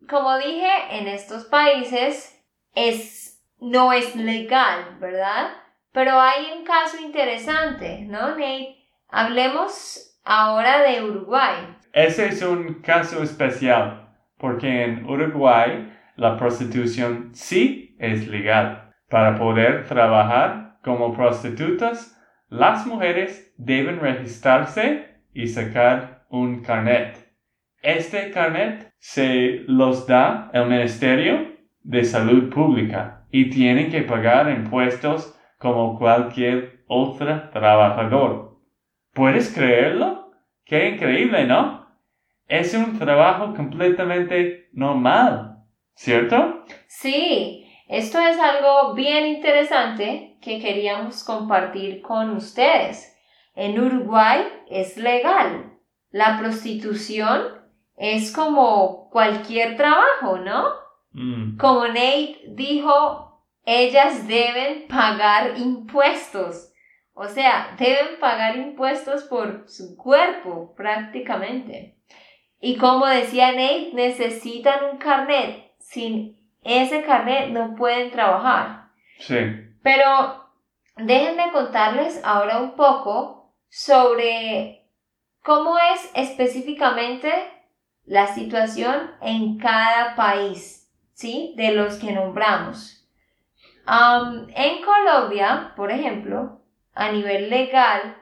como 0.09 0.39
dije, 0.39 0.71
en 0.89 1.07
estos 1.07 1.45
países 1.45 2.35
es, 2.73 3.39
no 3.59 3.93
es 3.93 4.15
legal, 4.15 4.97
¿verdad? 4.99 5.51
Pero 5.99 6.17
hay 6.17 6.57
un 6.57 6.63
caso 6.63 6.95
interesante, 7.03 8.05
¿no, 8.07 8.29
Nate? 8.29 8.77
Hablemos 9.09 10.17
ahora 10.23 10.81
de 10.83 11.03
Uruguay. 11.03 11.75
Ese 11.91 12.27
es 12.27 12.41
un 12.41 12.75
caso 12.75 13.21
especial, 13.21 14.07
porque 14.37 14.85
en 14.85 15.05
Uruguay 15.05 15.93
la 16.15 16.37
prostitución 16.37 17.31
sí 17.33 17.97
es 17.99 18.29
legal. 18.29 18.93
Para 19.09 19.37
poder 19.37 19.87
trabajar 19.87 20.79
como 20.85 21.13
prostitutas, 21.13 22.17
las 22.47 22.87
mujeres 22.87 23.53
deben 23.57 23.99
registrarse 23.99 25.17
y 25.33 25.47
sacar 25.47 26.23
un 26.29 26.63
carnet. 26.63 27.29
Este 27.81 28.31
carnet 28.31 28.93
se 28.99 29.65
los 29.67 30.07
da 30.07 30.49
el 30.53 30.67
Ministerio 30.67 31.57
de 31.81 32.05
Salud 32.05 32.49
Pública 32.49 33.25
y 33.31 33.49
tienen 33.49 33.91
que 33.91 34.03
pagar 34.03 34.49
impuestos 34.49 35.35
como 35.59 35.99
cualquier 35.99 36.83
otro 36.87 37.49
trabajador. 37.51 38.57
¿Puedes 39.13 39.53
creerlo? 39.53 40.31
Qué 40.65 40.89
increíble, 40.89 41.45
¿no? 41.45 41.87
Es 42.47 42.73
un 42.73 42.97
trabajo 42.97 43.53
completamente 43.53 44.69
normal, 44.73 45.57
¿cierto? 45.93 46.63
Sí, 46.87 47.67
esto 47.87 48.19
es 48.19 48.39
algo 48.39 48.93
bien 48.93 49.27
interesante 49.27 50.37
que 50.41 50.59
queríamos 50.59 51.23
compartir 51.23 52.01
con 52.01 52.35
ustedes. 52.35 53.15
En 53.53 53.79
Uruguay 53.79 54.41
es 54.69 54.97
legal. 54.97 55.77
La 56.11 56.39
prostitución 56.39 57.41
es 57.97 58.31
como 58.31 59.09
cualquier 59.09 59.75
trabajo, 59.75 60.37
¿no? 60.37 60.65
Mm, 61.11 61.57
Como 61.57 61.85
Nate 61.87 62.39
dijo, 62.47 63.28
ellas 63.65 64.27
deben 64.27 64.87
pagar 64.87 65.57
impuestos. 65.57 66.71
O 67.13 67.27
sea, 67.27 67.75
deben 67.77 68.19
pagar 68.19 68.55
impuestos 68.55 69.23
por 69.23 69.65
su 69.67 69.97
cuerpo 69.97 70.73
prácticamente. 70.75 71.97
Y 72.61 72.77
como 72.77 73.05
decía 73.05 73.51
Nate, 73.51 73.91
necesitan 73.93 74.85
un 74.85 74.97
carnet. 74.97 75.71
Sin 75.79 76.37
ese 76.63 77.03
carnet 77.03 77.49
no 77.49 77.75
pueden 77.75 78.11
trabajar. 78.11 78.89
sí. 79.17 79.35
Pero 79.81 80.45
déjenme 80.97 81.51
contarles 81.51 82.21
ahora 82.25 82.59
un 82.59 82.75
poco 82.75 83.53
sobre 83.69 84.85
cómo 85.41 85.77
es 85.93 86.11
específicamente 86.15 87.31
la 88.05 88.27
situación 88.27 89.11
en 89.21 89.57
cada 89.57 90.15
país, 90.15 90.91
¿sí? 91.13 91.53
De 91.55 91.71
los 91.71 91.95
que 91.95 92.11
nombramos. 92.11 92.98
En 93.91 94.83
Colombia, 94.83 95.73
por 95.75 95.91
ejemplo, 95.91 96.61
a 96.93 97.11
nivel 97.11 97.49
legal, 97.49 98.17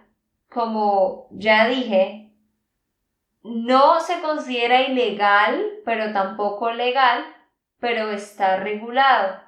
como 0.50 1.27
ya 1.31 1.67
dije, 1.67 2.31
no 3.43 4.00
se 4.00 4.21
considera 4.21 4.83
ilegal, 4.83 5.62
pero 5.83 6.13
tampoco 6.13 6.71
legal, 6.71 7.25
pero 7.79 8.12
está 8.12 8.57
regulado. 8.57 9.41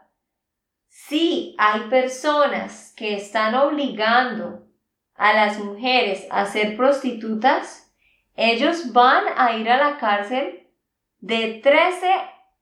Si 0.87 1.55
hay 1.57 1.81
personas 1.89 2.93
que 2.97 3.15
están 3.15 3.55
obligando 3.55 4.67
a 5.15 5.33
las 5.33 5.57
mujeres 5.59 6.27
a 6.31 6.45
ser 6.45 6.75
prostitutas, 6.75 7.93
ellos 8.35 8.91
van 8.91 9.23
a 9.37 9.55
ir 9.55 9.69
a 9.69 9.77
la 9.77 9.97
cárcel 9.97 10.67
de 11.19 11.59
13 11.63 12.11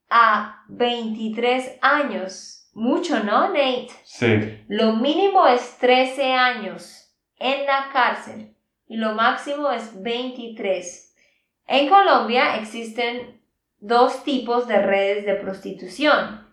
a 0.10 0.64
23 0.68 1.80
años. 1.82 2.57
Mucho, 2.78 3.24
¿no, 3.24 3.48
Nate? 3.48 3.90
Sí. 4.04 4.64
Lo 4.68 4.94
mínimo 4.94 5.48
es 5.48 5.80
13 5.80 6.34
años 6.34 7.12
en 7.40 7.66
la 7.66 7.90
cárcel 7.92 8.54
y 8.88 8.98
lo 8.98 9.14
máximo 9.14 9.72
es 9.72 10.00
23. 10.04 11.16
En 11.66 11.90
Colombia 11.90 12.58
existen 12.58 13.42
dos 13.80 14.24
tipos 14.24 14.68
de 14.68 14.80
redes 14.80 15.26
de 15.26 15.34
prostitución. 15.34 16.48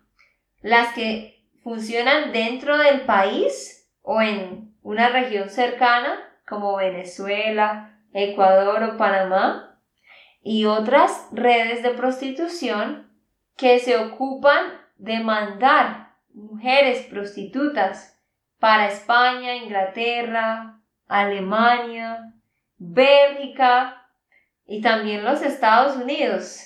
Las 0.62 0.94
que 0.94 1.44
funcionan 1.62 2.32
dentro 2.32 2.78
del 2.78 3.02
país 3.02 3.86
o 4.00 4.22
en 4.22 4.74
una 4.82 5.10
región 5.10 5.50
cercana 5.50 6.18
como 6.48 6.76
Venezuela, 6.76 7.98
Ecuador 8.14 8.82
o 8.82 8.96
Panamá. 8.96 9.78
Y 10.42 10.64
otras 10.64 11.28
redes 11.32 11.82
de 11.82 11.90
prostitución 11.90 13.10
que 13.58 13.78
se 13.78 13.98
ocupan 13.98 14.80
de 14.96 15.20
mandar 15.20 16.03
mujeres 16.34 17.06
prostitutas 17.06 18.18
para 18.58 18.88
España, 18.88 19.56
Inglaterra, 19.56 20.80
Alemania, 21.08 22.34
Bélgica 22.78 24.06
y 24.66 24.80
también 24.80 25.24
los 25.24 25.42
Estados 25.42 25.96
Unidos. 25.96 26.60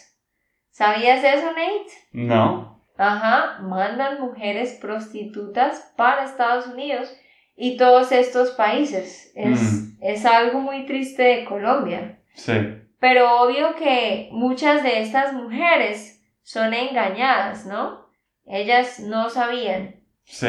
¿Sabías 0.70 1.22
eso, 1.24 1.46
Nate? 1.48 1.87
No. 2.12 2.83
Ajá, 2.96 3.59
mandan 3.62 4.20
mujeres 4.20 4.76
prostitutas 4.81 5.92
para 5.96 6.24
Estados 6.24 6.66
Unidos 6.66 7.14
y 7.57 7.76
todos 7.76 8.12
estos 8.12 8.50
países. 8.52 9.33
Es, 9.35 9.61
Mm. 9.61 9.98
es 10.00 10.24
algo 10.26 10.61
muy 10.61 10.87
triste 10.87 11.22
de 11.22 11.44
Colombia. 11.44 12.18
Sí. 12.35 12.52
Pero 13.00 13.40
obvio 13.42 13.74
que 13.76 14.28
muchas 14.33 14.83
de 14.83 15.00
estas 15.02 15.33
mujeres 15.33 16.24
son 16.42 16.74
engañadas, 16.74 17.66
¿no? 17.66 18.08
Ellas 18.48 19.00
no 19.00 19.28
sabían. 19.30 19.96
Sí. 20.24 20.48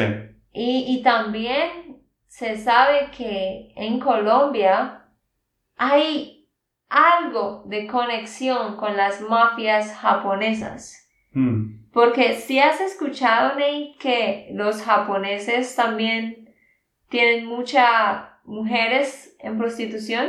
Y, 0.52 0.84
y 0.88 1.02
también 1.02 1.98
se 2.26 2.56
sabe 2.56 3.10
que 3.16 3.72
en 3.76 4.00
Colombia 4.00 5.04
hay 5.76 6.48
algo 6.88 7.62
de 7.66 7.86
conexión 7.86 8.76
con 8.76 8.96
las 8.96 9.20
mafias 9.20 9.94
japonesas. 9.96 11.08
Mm, 11.32 11.90
Porque 11.92 12.34
si 12.34 12.58
has 12.58 12.80
escuchado, 12.80 13.50
Nate, 13.54 13.94
que 14.00 14.48
los 14.52 14.82
japoneses 14.82 15.74
también 15.76 16.52
tienen 17.08 17.46
muchas 17.46 18.24
mujeres 18.44 19.36
en 19.40 19.56
prostitución. 19.58 20.26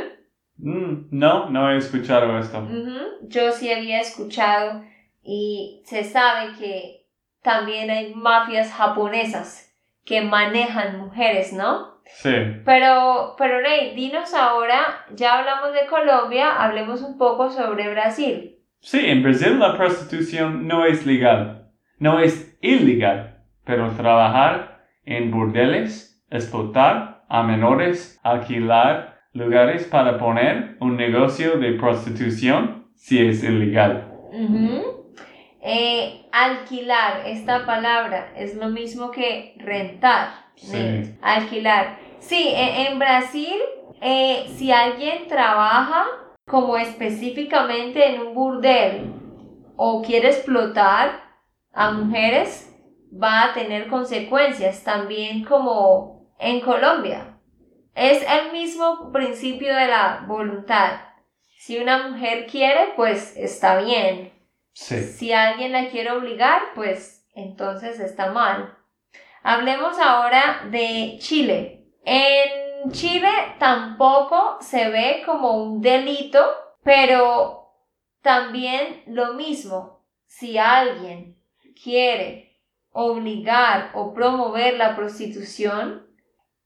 mm, 0.58 1.08
no, 1.10 1.50
no 1.50 1.70
he 1.72 1.76
escuchado 1.78 2.38
esto. 2.38 2.66
Yo 3.22 3.50
sí 3.52 3.72
había 3.72 4.00
escuchado 4.00 4.84
y 5.22 5.82
se 5.86 6.04
sabe 6.04 6.52
que 6.58 7.01
también 7.42 7.90
hay 7.90 8.14
mafias 8.14 8.72
japonesas 8.72 9.72
que 10.04 10.22
manejan 10.22 10.98
mujeres, 10.98 11.52
¿no? 11.52 12.00
Sí. 12.04 12.34
Pero, 12.64 13.34
pero 13.38 13.60
Nate, 13.60 13.92
dinos 13.94 14.34
ahora, 14.34 15.06
ya 15.14 15.38
hablamos 15.38 15.72
de 15.72 15.86
Colombia, 15.86 16.62
hablemos 16.62 17.02
un 17.02 17.18
poco 17.18 17.50
sobre 17.50 17.90
Brasil. 17.90 18.58
Sí, 18.80 19.00
en 19.04 19.22
Brasil 19.22 19.58
la 19.58 19.76
prostitución 19.76 20.66
no 20.66 20.84
es 20.84 21.06
legal. 21.06 21.70
No 21.98 22.18
es 22.18 22.58
ilegal. 22.60 23.38
Pero 23.64 23.90
trabajar 23.92 24.84
en 25.04 25.30
burdeles, 25.30 26.20
explotar 26.30 27.24
a 27.28 27.42
menores, 27.44 28.20
alquilar 28.24 29.20
lugares 29.32 29.84
para 29.84 30.18
poner 30.18 30.76
un 30.80 30.96
negocio 30.96 31.58
de 31.58 31.72
prostitución, 31.74 32.88
sí 32.94 33.24
es 33.24 33.42
ilegal. 33.44 34.08
Ujú. 34.32 35.01
Eh, 35.64 36.26
alquilar, 36.32 37.22
esta 37.24 37.64
palabra 37.64 38.32
es 38.36 38.56
lo 38.56 38.68
mismo 38.68 39.12
que 39.12 39.54
rentar. 39.58 40.30
Sí. 40.56 41.16
Alquilar. 41.22 41.98
Sí, 42.18 42.48
e- 42.48 42.88
en 42.88 42.98
Brasil, 42.98 43.60
eh, 44.00 44.46
si 44.56 44.72
alguien 44.72 45.28
trabaja 45.28 46.04
como 46.48 46.76
específicamente 46.76 48.04
en 48.04 48.20
un 48.20 48.34
burdel 48.34 49.12
o 49.76 50.02
quiere 50.02 50.28
explotar 50.30 51.22
a 51.72 51.92
mujeres, 51.92 52.68
va 53.12 53.44
a 53.44 53.54
tener 53.54 53.86
consecuencias 53.86 54.82
también 54.82 55.44
como 55.44 56.32
en 56.40 56.60
Colombia. 56.60 57.38
Es 57.94 58.26
el 58.28 58.52
mismo 58.52 59.12
principio 59.12 59.74
de 59.74 59.86
la 59.86 60.24
voluntad. 60.26 60.92
Si 61.56 61.78
una 61.78 62.08
mujer 62.08 62.46
quiere, 62.46 62.94
pues 62.96 63.36
está 63.36 63.80
bien. 63.80 64.31
Si 64.72 65.32
alguien 65.32 65.72
la 65.72 65.90
quiere 65.90 66.10
obligar, 66.12 66.74
pues 66.74 67.26
entonces 67.34 68.00
está 68.00 68.32
mal. 68.32 68.76
Hablemos 69.42 69.98
ahora 69.98 70.66
de 70.70 71.16
Chile. 71.18 71.86
En 72.04 72.90
Chile 72.90 73.28
tampoco 73.58 74.58
se 74.60 74.88
ve 74.88 75.22
como 75.26 75.62
un 75.62 75.80
delito, 75.80 76.44
pero 76.82 77.70
también 78.22 79.02
lo 79.06 79.34
mismo. 79.34 80.04
Si 80.26 80.58
alguien 80.58 81.36
quiere 81.82 82.60
obligar 82.92 83.90
o 83.94 84.14
promover 84.14 84.74
la 84.76 84.94
prostitución, 84.96 86.06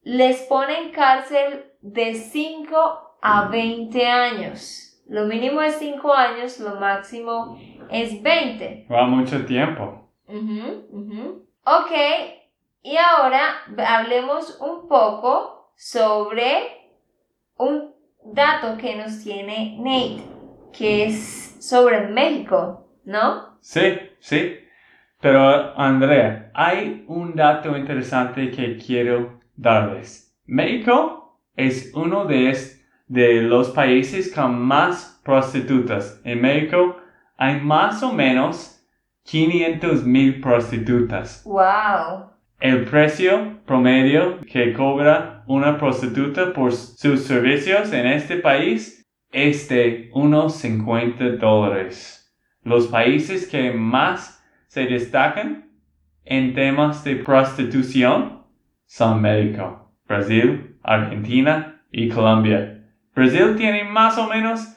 les 0.03 0.43
ponen 0.43 0.93
cárcel 0.93 1.73
de 1.81 2.15
5 2.15 3.19
a 3.23 3.49
20 3.49 4.07
años. 4.07 4.86
Lo 5.09 5.27
mínimo 5.27 5.63
es 5.63 5.77
5 5.79 6.13
años, 6.13 6.59
lo 6.61 6.81
máximo 6.81 7.59
es 7.91 8.23
20. 8.23 8.87
Va 8.91 9.07
mucho 9.07 9.45
tiempo. 9.47 10.11
Ujú, 10.29 10.87
ujú. 10.91 11.47
Ok, 11.65 11.93
y 12.83 12.97
ahora 12.97 13.63
hablemos 13.87 14.59
un 14.61 14.89
poco 14.89 15.71
sobre 15.77 16.91
un- 17.59 17.95
dato 18.25 18.77
que 18.77 18.97
nos 18.97 19.23
tiene 19.23 19.77
Nate, 19.79 20.25
que 20.77 21.05
es 21.05 21.57
sobre 21.61 22.09
México, 22.09 22.89
¿no? 23.05 23.57
Sí, 23.61 23.99
sí. 24.19 24.59
Pero 25.21 25.79
Andrea, 25.79 26.51
hay 26.55 27.05
un 27.07 27.37
dato 27.37 27.77
interesante 27.77 28.51
que 28.51 28.77
quiero 28.79 29.39
darles. 29.55 30.37
México 30.47 31.39
es 31.55 31.93
uno 31.95 32.25
de, 32.25 32.51
de 33.07 33.43
los 33.43 33.71
países 33.71 34.33
con 34.35 34.61
más 34.61 35.21
prostitutas. 35.25 36.21
En 36.25 36.41
México 36.41 36.97
hay 37.37 37.61
más 37.61 38.03
o 38.03 38.13
menos 38.13 38.85
500 39.25 40.05
mil 40.05 40.41
prostitutas. 40.41 41.43
¡Wow! 41.45 42.31
El 42.59 42.85
precio 42.85 43.59
promedio 43.67 44.41
que 44.51 44.73
cobra 44.73 45.45
una 45.47 45.77
prostituta 45.79 46.53
por 46.53 46.73
sus 46.73 47.25
servicios 47.25 47.93
en 47.93 48.07
este 48.07 48.37
país 48.37 49.05
es 49.31 49.69
de 49.69 50.11
unos 50.15 50.55
50 50.57 51.37
dólares. 51.37 52.35
Los 52.63 52.87
países 52.87 53.47
que 53.47 53.73
más 53.73 54.43
se 54.69 54.87
destacan 54.87 55.71
en 56.25 56.55
temas 56.55 57.05
de 57.05 57.17
prostitución 57.17 58.43
son 58.87 59.21
México, 59.21 59.93
Brasil, 60.09 60.77
Argentina 60.83 61.83
y 61.91 62.09
Colombia. 62.09 62.76
Brasil 63.17 63.57
tiene 63.57 63.83
más 63.83 64.19
o 64.19 64.29
menos 64.29 64.77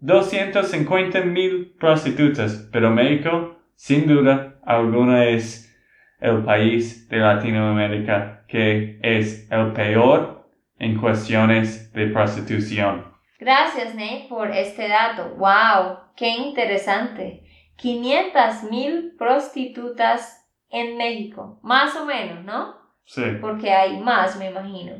250 0.00 1.22
mil 1.22 1.74
prostitutas, 1.80 2.68
pero 2.70 2.90
México, 2.90 3.56
sin 3.74 4.06
duda 4.06 4.60
alguna, 4.66 5.24
es 5.24 5.74
el 6.20 6.44
país 6.44 7.08
de 7.08 7.16
Latinoamérica 7.16 8.44
que 8.48 8.98
es 9.02 9.50
el 9.50 9.72
peor 9.72 10.46
en 10.78 11.00
cuestiones 11.00 11.90
de 11.94 12.08
prostitución. 12.08 13.06
Gracias, 13.38 13.94
Nate, 13.94 14.26
por 14.28 14.50
este 14.50 14.86
dato. 14.86 15.34
¡Wow! 15.38 16.00
¡Qué 16.14 16.28
interesante! 16.28 17.44
500 17.76 18.70
mil 18.70 19.14
prostitutas 19.16 20.46
en 20.68 20.98
México, 20.98 21.58
más 21.62 21.96
o 21.96 22.04
menos, 22.04 22.44
¿no? 22.44 22.74
Sí. 23.06 23.22
Porque 23.40 23.72
hay 23.72 23.98
más, 23.98 24.36
me 24.36 24.50
imagino. 24.50 24.92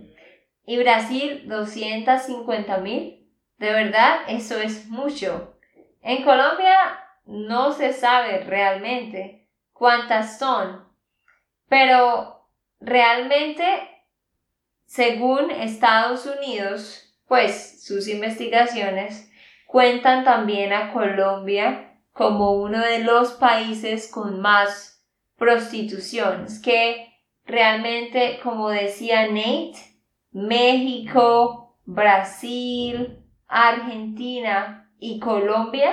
Y 0.71 0.79
Brasil, 0.79 1.49
250 1.49 2.77
mil. 2.77 3.29
De 3.59 3.73
verdad, 3.73 4.21
eso 4.29 4.57
es 4.57 4.87
mucho. 4.87 5.57
En 6.01 6.23
Colombia 6.23 6.77
no 7.25 7.73
se 7.73 7.93
sabe 7.93 8.45
realmente 8.45 9.49
cuántas 9.73 10.39
son, 10.39 10.89
pero 11.69 12.47
realmente, 12.79 13.65
según 14.87 15.51
Estados 15.51 16.25
Unidos, 16.27 17.17
pues 17.27 17.85
sus 17.85 18.07
investigaciones 18.07 19.29
cuentan 19.67 20.23
también 20.23 20.73
a 20.73 20.93
Colombia 20.93 21.99
como 22.13 22.53
uno 22.53 22.79
de 22.79 23.01
los 23.01 23.33
países 23.33 24.09
con 24.09 24.41
más 24.41 25.05
prostituciones, 25.37 26.63
que 26.63 27.13
realmente, 27.45 28.39
como 28.45 28.69
decía 28.69 29.27
Nate, 29.27 29.90
México, 30.33 31.77
Brasil, 31.85 33.19
Argentina 33.49 34.91
y 34.99 35.19
Colombia 35.19 35.93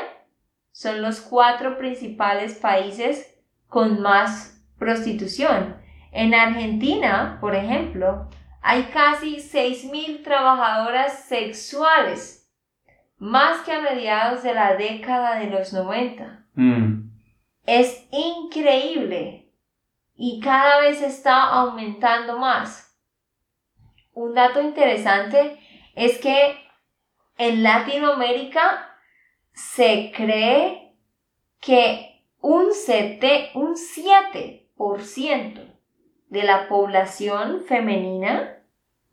son 0.72 1.02
los 1.02 1.22
cuatro 1.22 1.78
principales 1.78 2.56
países 2.56 3.36
con 3.68 4.02
más 4.02 4.64
prostitución. 4.78 5.78
En 6.12 6.34
Argentina, 6.34 7.38
por 7.42 7.56
ejemplo, 7.56 8.30
hay 8.62 8.84
casi 8.94 9.38
6.000 9.38 10.24
trabajadoras 10.24 11.24
sexuales, 11.24 12.52
más 13.18 13.62
que 13.62 13.72
a 13.72 13.82
mediados 13.82 14.44
de 14.44 14.54
la 14.54 14.76
década 14.76 15.40
de 15.40 15.48
los 15.50 15.74
90. 15.74 16.46
Mm. 16.54 17.10
Es 17.66 18.08
increíble 18.12 19.52
y 20.16 20.40
cada 20.40 20.80
vez 20.80 21.02
está 21.02 21.44
aumentando 21.44 22.38
más. 22.38 22.87
Un 24.18 24.34
dato 24.34 24.60
interesante 24.60 25.60
es 25.94 26.18
que 26.18 26.56
en 27.38 27.62
Latinoamérica 27.62 28.98
se 29.54 30.12
cree 30.12 30.96
que 31.62 32.24
un, 32.42 32.74
sete, 32.74 33.52
un 33.54 33.78
7 33.78 34.72
de 36.30 36.44
la 36.44 36.68
población 36.68 37.62
femenina, 37.68 38.58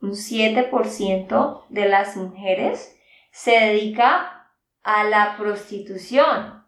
un 0.01 0.12
7% 0.12 1.64
de 1.69 1.87
las 1.87 2.17
mujeres, 2.17 2.99
se 3.31 3.61
dedica 3.61 4.49
a 4.83 5.05
la 5.05 5.37
prostitución. 5.37 6.64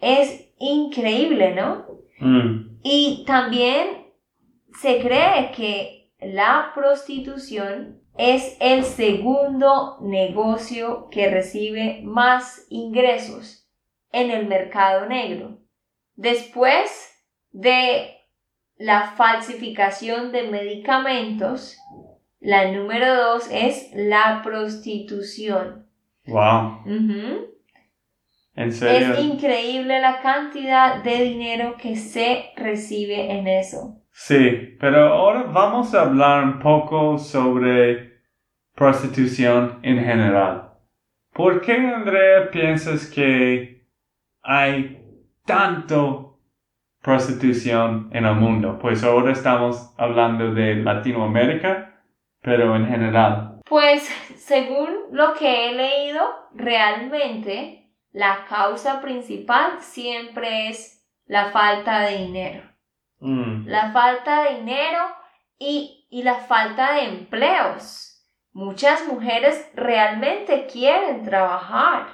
Es 0.00 0.48
increíble, 0.58 1.54
¿no? 1.54 1.86
Mm. 2.18 2.80
Y 2.82 3.22
también 3.28 4.08
se 4.72 5.00
cree 5.00 5.52
que 5.52 6.05
la 6.20 6.72
prostitución 6.74 8.00
es 8.16 8.56
el 8.60 8.84
segundo 8.84 9.98
negocio 10.00 11.08
que 11.10 11.30
recibe 11.30 12.00
más 12.04 12.66
ingresos 12.70 13.68
en 14.12 14.30
el 14.30 14.46
mercado 14.46 15.06
negro. 15.06 15.58
Después 16.14 17.12
de 17.52 18.16
la 18.78 19.12
falsificación 19.16 20.32
de 20.32 20.44
medicamentos. 20.44 21.78
La 22.40 22.70
número 22.70 23.14
dos 23.16 23.48
es 23.50 23.90
la 23.94 24.42
prostitución. 24.44 25.86
Wow. 26.26 26.82
¿En 28.54 28.72
serio? 28.72 29.14
Es 29.14 29.24
increíble 29.24 30.00
la 30.00 30.20
cantidad 30.20 31.02
de 31.02 31.22
dinero 31.22 31.76
que 31.76 31.96
se 31.96 32.50
recibe 32.56 33.32
en 33.32 33.46
eso. 33.46 34.02
Sí, 34.18 34.74
pero 34.80 35.12
ahora 35.12 35.42
vamos 35.42 35.94
a 35.94 36.00
hablar 36.00 36.42
un 36.42 36.58
poco 36.58 37.18
sobre 37.18 38.22
prostitución 38.74 39.78
en 39.82 40.02
general. 40.02 40.72
¿Por 41.34 41.60
qué, 41.60 41.74
Andrea, 41.74 42.50
piensas 42.50 43.10
que 43.10 43.86
hay 44.42 45.06
tanto 45.44 46.40
prostitución 47.02 48.08
en 48.10 48.24
el 48.24 48.36
mundo? 48.36 48.78
Pues 48.80 49.04
ahora 49.04 49.32
estamos 49.32 49.94
hablando 49.98 50.54
de 50.54 50.76
Latinoamérica, 50.76 52.02
pero 52.40 52.74
en 52.74 52.86
general. 52.88 53.60
Pues 53.66 54.02
según 54.38 54.96
lo 55.12 55.34
que 55.34 55.68
he 55.68 55.74
leído, 55.74 56.22
realmente 56.54 57.92
la 58.12 58.46
causa 58.48 59.02
principal 59.02 59.72
siempre 59.80 60.70
es 60.70 61.06
la 61.26 61.50
falta 61.50 62.00
de 62.00 62.16
dinero. 62.16 62.75
Mm. 63.20 63.66
La 63.66 63.92
falta 63.92 64.44
de 64.44 64.56
dinero 64.56 65.00
y, 65.58 66.06
y 66.10 66.22
la 66.22 66.36
falta 66.36 66.94
de 66.94 67.04
empleos. 67.04 68.24
Muchas 68.52 69.06
mujeres 69.06 69.70
realmente 69.74 70.66
quieren 70.66 71.24
trabajar, 71.24 72.08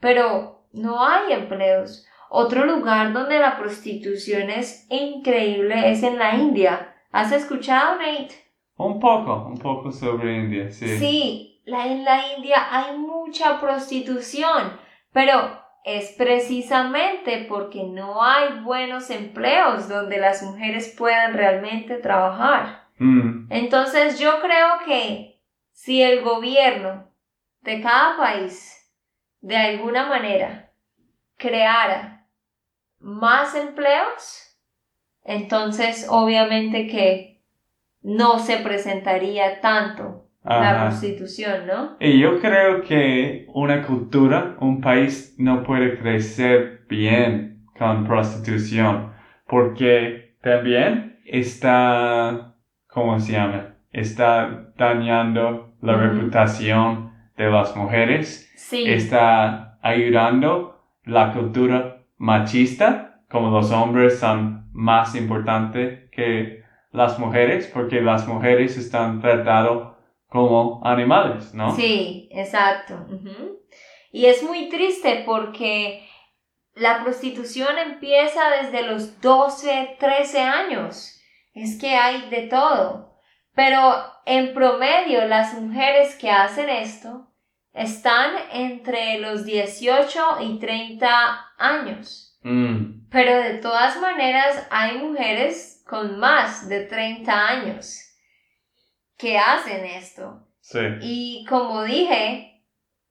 pero 0.00 0.66
no 0.72 1.06
hay 1.06 1.32
empleos. 1.32 2.04
Otro 2.30 2.66
lugar 2.66 3.12
donde 3.12 3.38
la 3.38 3.56
prostitución 3.56 4.50
es 4.50 4.86
increíble 4.90 5.90
es 5.90 6.02
en 6.02 6.18
la 6.18 6.34
India. 6.34 6.94
¿Has 7.10 7.32
escuchado, 7.32 7.96
Nate? 7.96 8.34
Un 8.76 9.00
poco, 9.00 9.46
un 9.46 9.58
poco 9.58 9.90
sobre 9.90 10.36
India, 10.36 10.70
sí. 10.70 10.98
Sí, 10.98 11.62
la, 11.64 11.86
en 11.86 12.04
la 12.04 12.34
India 12.36 12.68
hay 12.70 12.96
mucha 12.96 13.60
prostitución, 13.60 14.78
pero 15.12 15.67
es 15.96 16.12
precisamente 16.12 17.46
porque 17.48 17.82
no 17.84 18.22
hay 18.22 18.60
buenos 18.60 19.08
empleos 19.08 19.88
donde 19.88 20.18
las 20.18 20.42
mujeres 20.42 20.94
puedan 20.96 21.32
realmente 21.32 21.96
trabajar. 21.96 22.88
Mm. 22.98 23.50
Entonces 23.50 24.18
yo 24.18 24.40
creo 24.42 24.80
que 24.84 25.40
si 25.72 26.02
el 26.02 26.22
gobierno 26.22 27.10
de 27.62 27.80
cada 27.80 28.18
país 28.18 28.92
de 29.40 29.56
alguna 29.56 30.06
manera 30.06 30.70
creara 31.36 32.26
más 32.98 33.54
empleos, 33.54 34.58
entonces 35.24 36.06
obviamente 36.10 36.86
que 36.86 37.42
no 38.02 38.38
se 38.38 38.58
presentaría 38.58 39.60
tanto 39.60 40.27
la 40.48 40.88
prostitución, 40.88 41.66
¿no? 41.66 41.96
Y 42.00 42.18
yo 42.18 42.40
creo 42.40 42.82
que 42.82 43.46
una 43.48 43.82
cultura, 43.82 44.56
un 44.60 44.80
país 44.80 45.34
no 45.38 45.62
puede 45.62 45.98
crecer 45.98 46.84
bien 46.88 47.64
con 47.78 48.06
prostitución 48.06 49.12
porque 49.46 50.36
también 50.42 51.18
está, 51.24 52.54
¿cómo 52.86 53.18
se 53.18 53.32
llama? 53.32 53.74
Está 53.92 54.72
dañando 54.76 55.74
la 55.80 55.94
reputación 55.96 57.12
de 57.36 57.50
las 57.50 57.76
mujeres. 57.76 58.50
Sí. 58.56 58.84
Está 58.86 59.78
ayudando 59.82 60.82
la 61.04 61.32
cultura 61.32 62.02
machista, 62.18 63.22
como 63.30 63.50
los 63.50 63.70
hombres 63.72 64.18
son 64.18 64.68
más 64.72 65.14
importantes 65.14 66.10
que 66.10 66.62
las 66.92 67.18
mujeres, 67.18 67.70
porque 67.72 68.00
las 68.00 68.26
mujeres 68.26 68.76
están 68.76 69.20
tratadas 69.20 69.97
como 70.28 70.80
animales, 70.84 71.54
¿no? 71.54 71.74
Sí, 71.74 72.28
exacto. 72.32 73.06
Y 74.12 74.26
es 74.26 74.42
muy 74.42 74.68
triste 74.68 75.22
porque 75.24 76.06
la 76.74 77.02
prostitución 77.02 77.78
empieza 77.78 78.40
desde 78.62 78.82
los 78.82 79.20
12, 79.20 79.96
13 79.98 80.40
años. 80.40 81.20
Es 81.54 81.78
que 81.80 81.94
hay 81.94 82.28
de 82.30 82.42
todo. 82.42 83.16
Pero 83.54 83.80
en 84.26 84.54
promedio 84.54 85.24
las 85.26 85.54
mujeres 85.54 86.14
que 86.16 86.30
hacen 86.30 86.68
esto 86.68 87.26
están 87.72 88.32
entre 88.52 89.18
los 89.18 89.44
18 89.44 90.20
y 90.42 90.58
30 90.58 91.52
años. 91.58 92.38
Mm, 92.42 93.08
Pero 93.10 93.42
de 93.42 93.54
todas 93.54 94.00
maneras 94.00 94.66
hay 94.70 94.98
mujeres 94.98 95.82
con 95.88 96.20
más 96.20 96.68
de 96.68 96.84
30 96.84 97.48
años 97.48 98.07
que 99.18 99.36
hacen 99.36 99.84
esto. 99.84 100.46
sí. 100.60 100.78
Y 101.02 101.44
como 101.48 101.82
dije, 101.82 102.62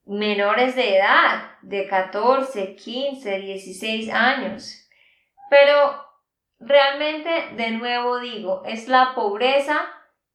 menores 0.05 0.75
de 0.75 0.97
edad, 0.97 1.51
de 1.61 1.87
14, 1.87 2.75
15, 2.75 3.39
16 3.39 4.09
años. 4.11 4.87
Pero 5.49 5.75
realmente, 6.59 7.29
de 7.55 7.71
nuevo 7.71 8.19
digo, 8.19 8.63
es 8.65 8.87
la 8.87 9.13
pobreza 9.15 9.79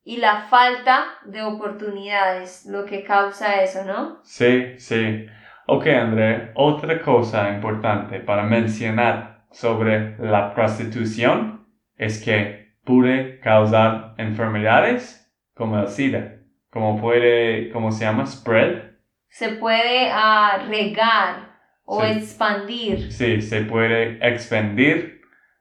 y 0.05 0.19
la 0.19 0.43
falta 0.43 1.05
de 1.25 1.43
oportunidades 1.43 2.67
lo 2.67 2.85
que 2.85 3.05
causa 3.05 3.63
eso, 3.63 3.85
¿no? 3.85 4.21
Sí, 4.25 4.79
sí. 4.79 5.27
Ok, 5.67 5.87
André, 5.87 6.51
otra 6.55 7.01
cosa 7.01 7.51
importante 7.51 8.21
para 8.21 8.43
mencionar 8.43 9.45
sobre 9.51 10.19
la 10.19 10.55
prostitución 10.55 11.67
es 11.97 12.23
que 12.23 12.75
puede 12.85 13.39
causar 13.41 14.15
enfermedades 14.19 15.22
como 15.55 15.79
el 15.79 15.89
SIDA, 15.89 16.37
como 16.71 17.01
puede, 17.01 17.71
¿cómo 17.71 17.93
se 17.93 18.05
llama? 18.05 18.27
Spread. 18.27 18.93
Se 19.29 19.51
puede 19.51 20.09
ah, 20.11 20.65
regar 20.69 21.53
o 21.85 22.03
Sí. 22.05 22.13
expandir. 22.13 23.13
Sí, 23.13 23.41
se 23.43 23.63
puede 23.63 24.19
expandir 24.27 25.21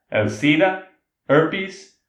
el 0.10 0.30
SIDA, 0.30 0.90
herpes, 1.28 2.02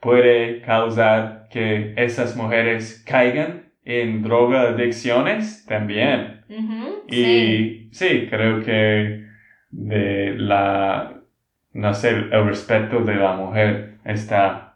puede 0.00 0.62
causar 0.62 1.48
que 1.50 1.94
esas 1.96 2.36
mujeres 2.36 3.02
caigan 3.06 3.72
en 3.84 4.22
drogadicciones 4.22 5.64
también. 5.66 6.44
Ujú, 6.48 7.02
sí. 7.08 7.88
Y 7.88 7.94
sí, 7.94 8.26
creo 8.30 8.62
que 8.64 9.26
de 9.70 10.34
la, 10.36 11.20
no 11.72 11.94
sé, 11.94 12.10
el 12.10 12.46
respeto 12.46 13.00
de 13.00 13.14
la 13.16 13.32
mujer 13.34 13.98
está 14.04 14.67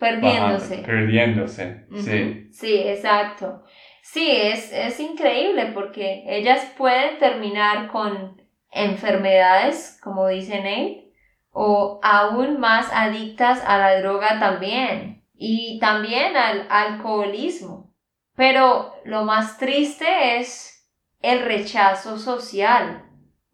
Perdiéndose. 0.00 0.80
bajando, 0.80 0.86
perdiéndose. 0.86 1.86
Sí, 1.94 2.48
Sí, 2.50 2.74
exacto. 2.86 3.62
Sí, 4.02 4.28
es, 4.28 4.72
es 4.72 4.98
increíble 4.98 5.70
porque 5.72 6.24
ellas 6.26 6.72
pueden 6.76 7.18
terminar 7.18 7.88
con 7.88 8.42
enfermedades, 8.72 10.00
como 10.02 10.26
dice 10.26 10.56
Nate, 10.56 11.12
o 11.52 12.00
aún 12.02 12.58
más 12.58 12.90
adictas 12.92 13.62
a 13.64 13.78
la 13.78 14.00
droga 14.00 14.38
también, 14.40 15.22
y 15.34 15.78
también 15.80 16.36
al 16.36 16.66
alcoholismo. 16.70 17.94
Pero 18.36 18.94
lo 19.04 19.24
más 19.24 19.58
triste 19.58 20.38
es 20.38 20.88
el 21.20 21.44
rechazo 21.44 22.18
social, 22.18 23.04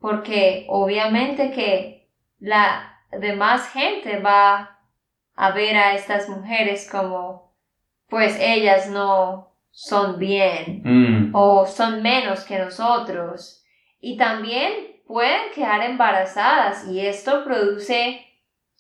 porque 0.00 0.66
obviamente 0.68 1.50
que 1.50 2.08
la 2.38 3.00
demás 3.10 3.68
gente 3.72 4.18
va 4.18 4.75
a 5.36 5.52
ver 5.52 5.76
a 5.76 5.94
estas 5.94 6.28
mujeres 6.28 6.88
como 6.90 7.54
pues 8.08 8.36
ellas 8.40 8.88
no 8.90 9.52
son 9.70 10.18
bien 10.18 10.82
Mm, 10.84 11.34
o 11.34 11.66
son 11.66 12.02
menos 12.02 12.44
que 12.44 12.58
nosotros 12.58 13.62
y 14.00 14.16
también 14.16 14.72
pueden 15.06 15.50
quedar 15.54 15.82
embarazadas 15.82 16.88
y 16.88 17.04
esto 17.06 17.44
produce 17.44 18.24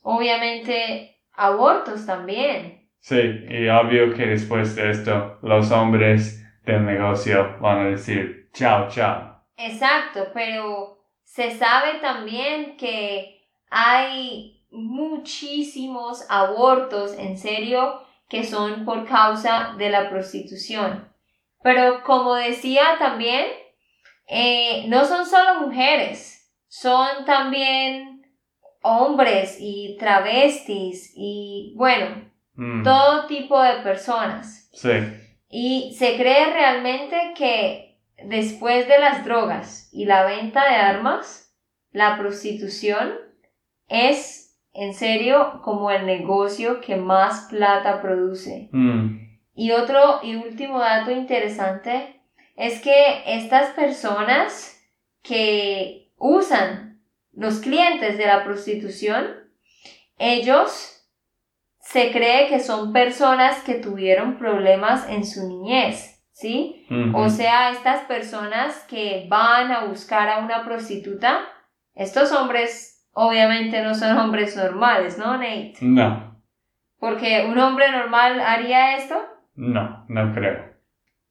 obviamente 0.02 1.16
abortos 1.32 2.06
también. 2.06 2.88
sí, 3.00 3.16
y 3.48 3.68
obvio 3.68 4.14
que 4.14 4.26
después 4.26 4.74
de 4.76 4.90
esto 4.90 5.38
los 5.42 5.70
hombres 5.70 6.42
del 6.64 6.84
negocio 6.84 7.56
van 7.60 7.78
a 7.78 7.90
decir 7.90 8.48
chao, 8.52 8.88
chao. 8.88 9.42
Exacto, 9.56 10.28
pero 10.32 10.98
se 11.24 11.50
sabe 11.50 11.98
también 12.00 12.76
que 12.76 13.42
hay 13.70 14.55
muchísimos 14.70 16.24
abortos, 16.28 17.14
en 17.18 17.38
serio, 17.38 18.02
que 18.28 18.44
son 18.44 18.84
por 18.84 19.06
causa 19.06 19.74
de 19.78 19.90
la 19.90 20.10
prostitución. 20.10 21.08
Pero 21.62 22.02
como 22.02 22.34
decía 22.34 22.96
también, 22.98 23.46
eh, 24.28 24.84
no 24.88 25.04
son 25.04 25.26
solo 25.26 25.60
mujeres, 25.60 26.52
son 26.68 27.24
también 27.24 28.26
hombres 28.82 29.56
y 29.60 29.96
travestis 29.98 31.12
y 31.16 31.74
bueno, 31.76 32.26
Mm, 32.56 32.82
todo 32.82 33.26
tipo 33.26 33.62
de 33.62 33.74
personas. 33.82 34.68
sí, 34.72 34.88
Y 35.48 35.94
se 35.96 36.16
cree 36.16 36.52
realmente 36.52 37.34
que 37.36 37.98
después 38.24 38.88
de 38.88 38.98
las 38.98 39.24
drogas 39.24 39.88
y 39.92 40.06
la 40.06 40.24
venta 40.24 40.64
de 40.68 40.74
armas, 40.76 41.54
la 41.92 42.18
prostitución 42.18 43.12
es 43.88 44.45
en 44.76 44.94
serio 44.94 45.60
como 45.62 45.90
el 45.90 46.06
negocio 46.06 46.80
que 46.80 46.96
más 46.96 47.48
plata 47.50 48.00
produce. 48.02 48.68
mm, 48.72 49.26
Y 49.54 49.72
otro 49.72 50.20
y 50.22 50.36
último 50.36 50.78
dato 50.78 51.10
interesante 51.10 52.20
es 52.56 52.80
que 52.80 53.22
estas 53.26 53.70
personas 53.70 54.78
que 55.22 56.12
usan 56.18 57.00
los 57.32 57.60
clientes 57.60 58.18
de 58.18 58.26
la 58.26 58.44
prostitución, 58.44 59.26
ellos 60.18 61.04
se 61.80 62.10
cree 62.10 62.48
que 62.48 62.60
son 62.60 62.92
personas 62.92 63.62
que 63.62 63.74
tuvieron 63.74 64.38
problemas 64.38 65.08
en 65.08 65.24
su 65.24 65.46
niñez, 65.48 66.22
¿sí? 66.32 66.86
O 67.14 67.28
sea, 67.28 67.70
estas 67.70 68.04
personas 68.04 68.84
que 68.88 69.26
van 69.28 69.70
a 69.70 69.84
buscar 69.84 70.28
a 70.28 70.38
una 70.38 70.64
prostituta, 70.64 71.46
estos 71.94 72.32
hombres 72.32 72.95
obviamente 73.18 73.82
no 73.82 73.94
son 73.94 74.16
hombres 74.18 74.54
normales, 74.56 75.16
¿no, 75.16 75.32
Nate? 75.38 75.74
no, 75.80 76.38
Porque 77.00 77.46
un 77.48 77.58
hombre 77.58 77.90
normal 77.90 78.38
haría 78.40 78.96
esto. 78.98 79.16
no, 79.54 80.04
no 80.08 80.34
creo. 80.34 80.76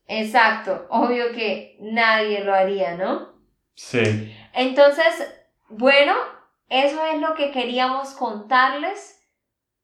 Exacto, 0.07 0.87
obvio 0.89 1.31
que 1.31 1.77
nadie 1.79 2.43
lo 2.43 2.53
haría, 2.53 2.95
¿no? 2.95 3.33
Sí, 3.75 4.35
Entonces, 4.53 5.05
bueno, 5.69 6.13
eso 6.69 7.05
es 7.05 7.21
lo 7.21 7.35
que 7.35 7.51
queríamos 7.51 8.13
contarles, 8.15 9.21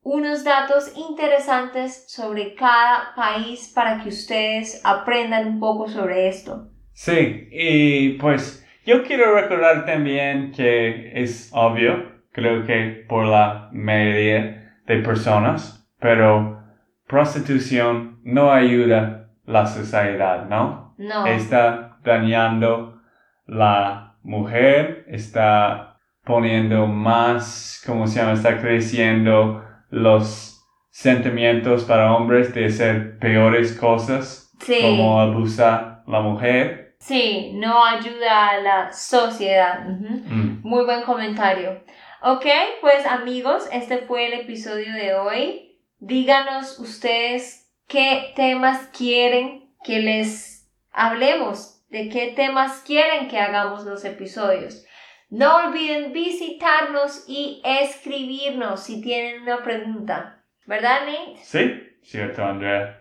unos 0.03 0.43
datos 0.43 0.93
interesantes 0.95 2.05
sobre 2.11 2.55
cada 2.55 3.13
país 3.15 3.71
para 3.75 4.01
que 4.01 4.09
ustedes 4.09 4.81
aprendan 4.83 5.47
un 5.47 5.59
poco 5.59 5.87
sobre 5.87 6.27
esto. 6.27 6.69
Sí, 6.93 7.47
y 7.51 8.13
pues 8.17 8.60
yo 8.85 9.03
quiero 9.03 9.35
recordar 9.35 9.85
también 9.85 10.51
que 10.51 11.11
es 11.21 11.49
obvio, 11.53 12.11
creo 12.31 12.65
que 12.65 13.05
por 13.07 13.25
la 13.25 13.69
mayoría 13.71 14.75
de 14.87 14.97
personas, 14.97 15.87
pero 15.99 16.63
prostitución 17.07 18.19
no 18.23 18.51
ayuda 18.51 19.29
la 19.45 19.65
sociedad, 19.65 20.47
¿no? 20.47 20.95
No, 20.97 21.25
Está 21.25 21.97
dañando 22.03 23.01
la 23.45 24.15
mujer, 24.23 25.05
está 25.07 25.97
poniendo 26.23 26.87
más, 26.87 27.83
¿cómo 27.85 28.07
se 28.07 28.19
llama? 28.19 28.33
Está 28.33 28.61
creciendo 28.61 29.63
los 29.89 30.63
sentimientos 30.89 31.85
para 31.85 32.13
hombres 32.13 32.53
de 32.53 32.65
hacer 32.65 33.17
peores 33.17 33.77
cosas, 33.77 34.53
sí, 34.59 34.77
como 34.81 35.19
abusar 35.19 36.03
la 36.07 36.21
mujer. 36.21 36.90
Sí, 37.01 37.51
no 37.55 37.83
ayuda 37.83 38.49
a 38.49 38.61
la 38.61 38.93
sociedad. 38.93 39.83
Mm. 39.85 40.61
Muy 40.63 40.85
buen 40.85 41.03
comentario. 41.03 41.83
Ok, 42.21 42.45
pues 42.79 43.05
amigos, 43.05 43.67
este 43.71 43.97
fue 43.97 44.27
el 44.27 44.33
episodio 44.41 44.93
de 44.93 45.15
hoy. 45.15 45.79
Díganos 45.99 46.79
ustedes 46.79 47.69
qué 47.87 48.31
temas 48.35 48.87
quieren 48.95 49.73
que 49.83 49.99
les 49.99 50.71
hablemos, 50.91 51.83
de 51.89 52.09
qué 52.09 52.27
temas 52.35 52.83
quieren 52.85 53.27
que 53.27 53.39
hagamos 53.39 53.85
los 53.85 54.05
episodios. 54.05 54.85
No 55.29 55.55
olviden 55.57 56.13
visitarnos 56.13 57.25
y 57.27 57.61
escribirnos 57.65 58.83
si 58.83 59.01
tienen 59.01 59.41
una 59.43 59.63
pregunta. 59.63 60.43
¿Verdad, 60.65 61.05
Nate? 61.05 61.37
Sí, 61.41 61.97
cierto, 62.03 62.43
Andrea. 62.43 63.00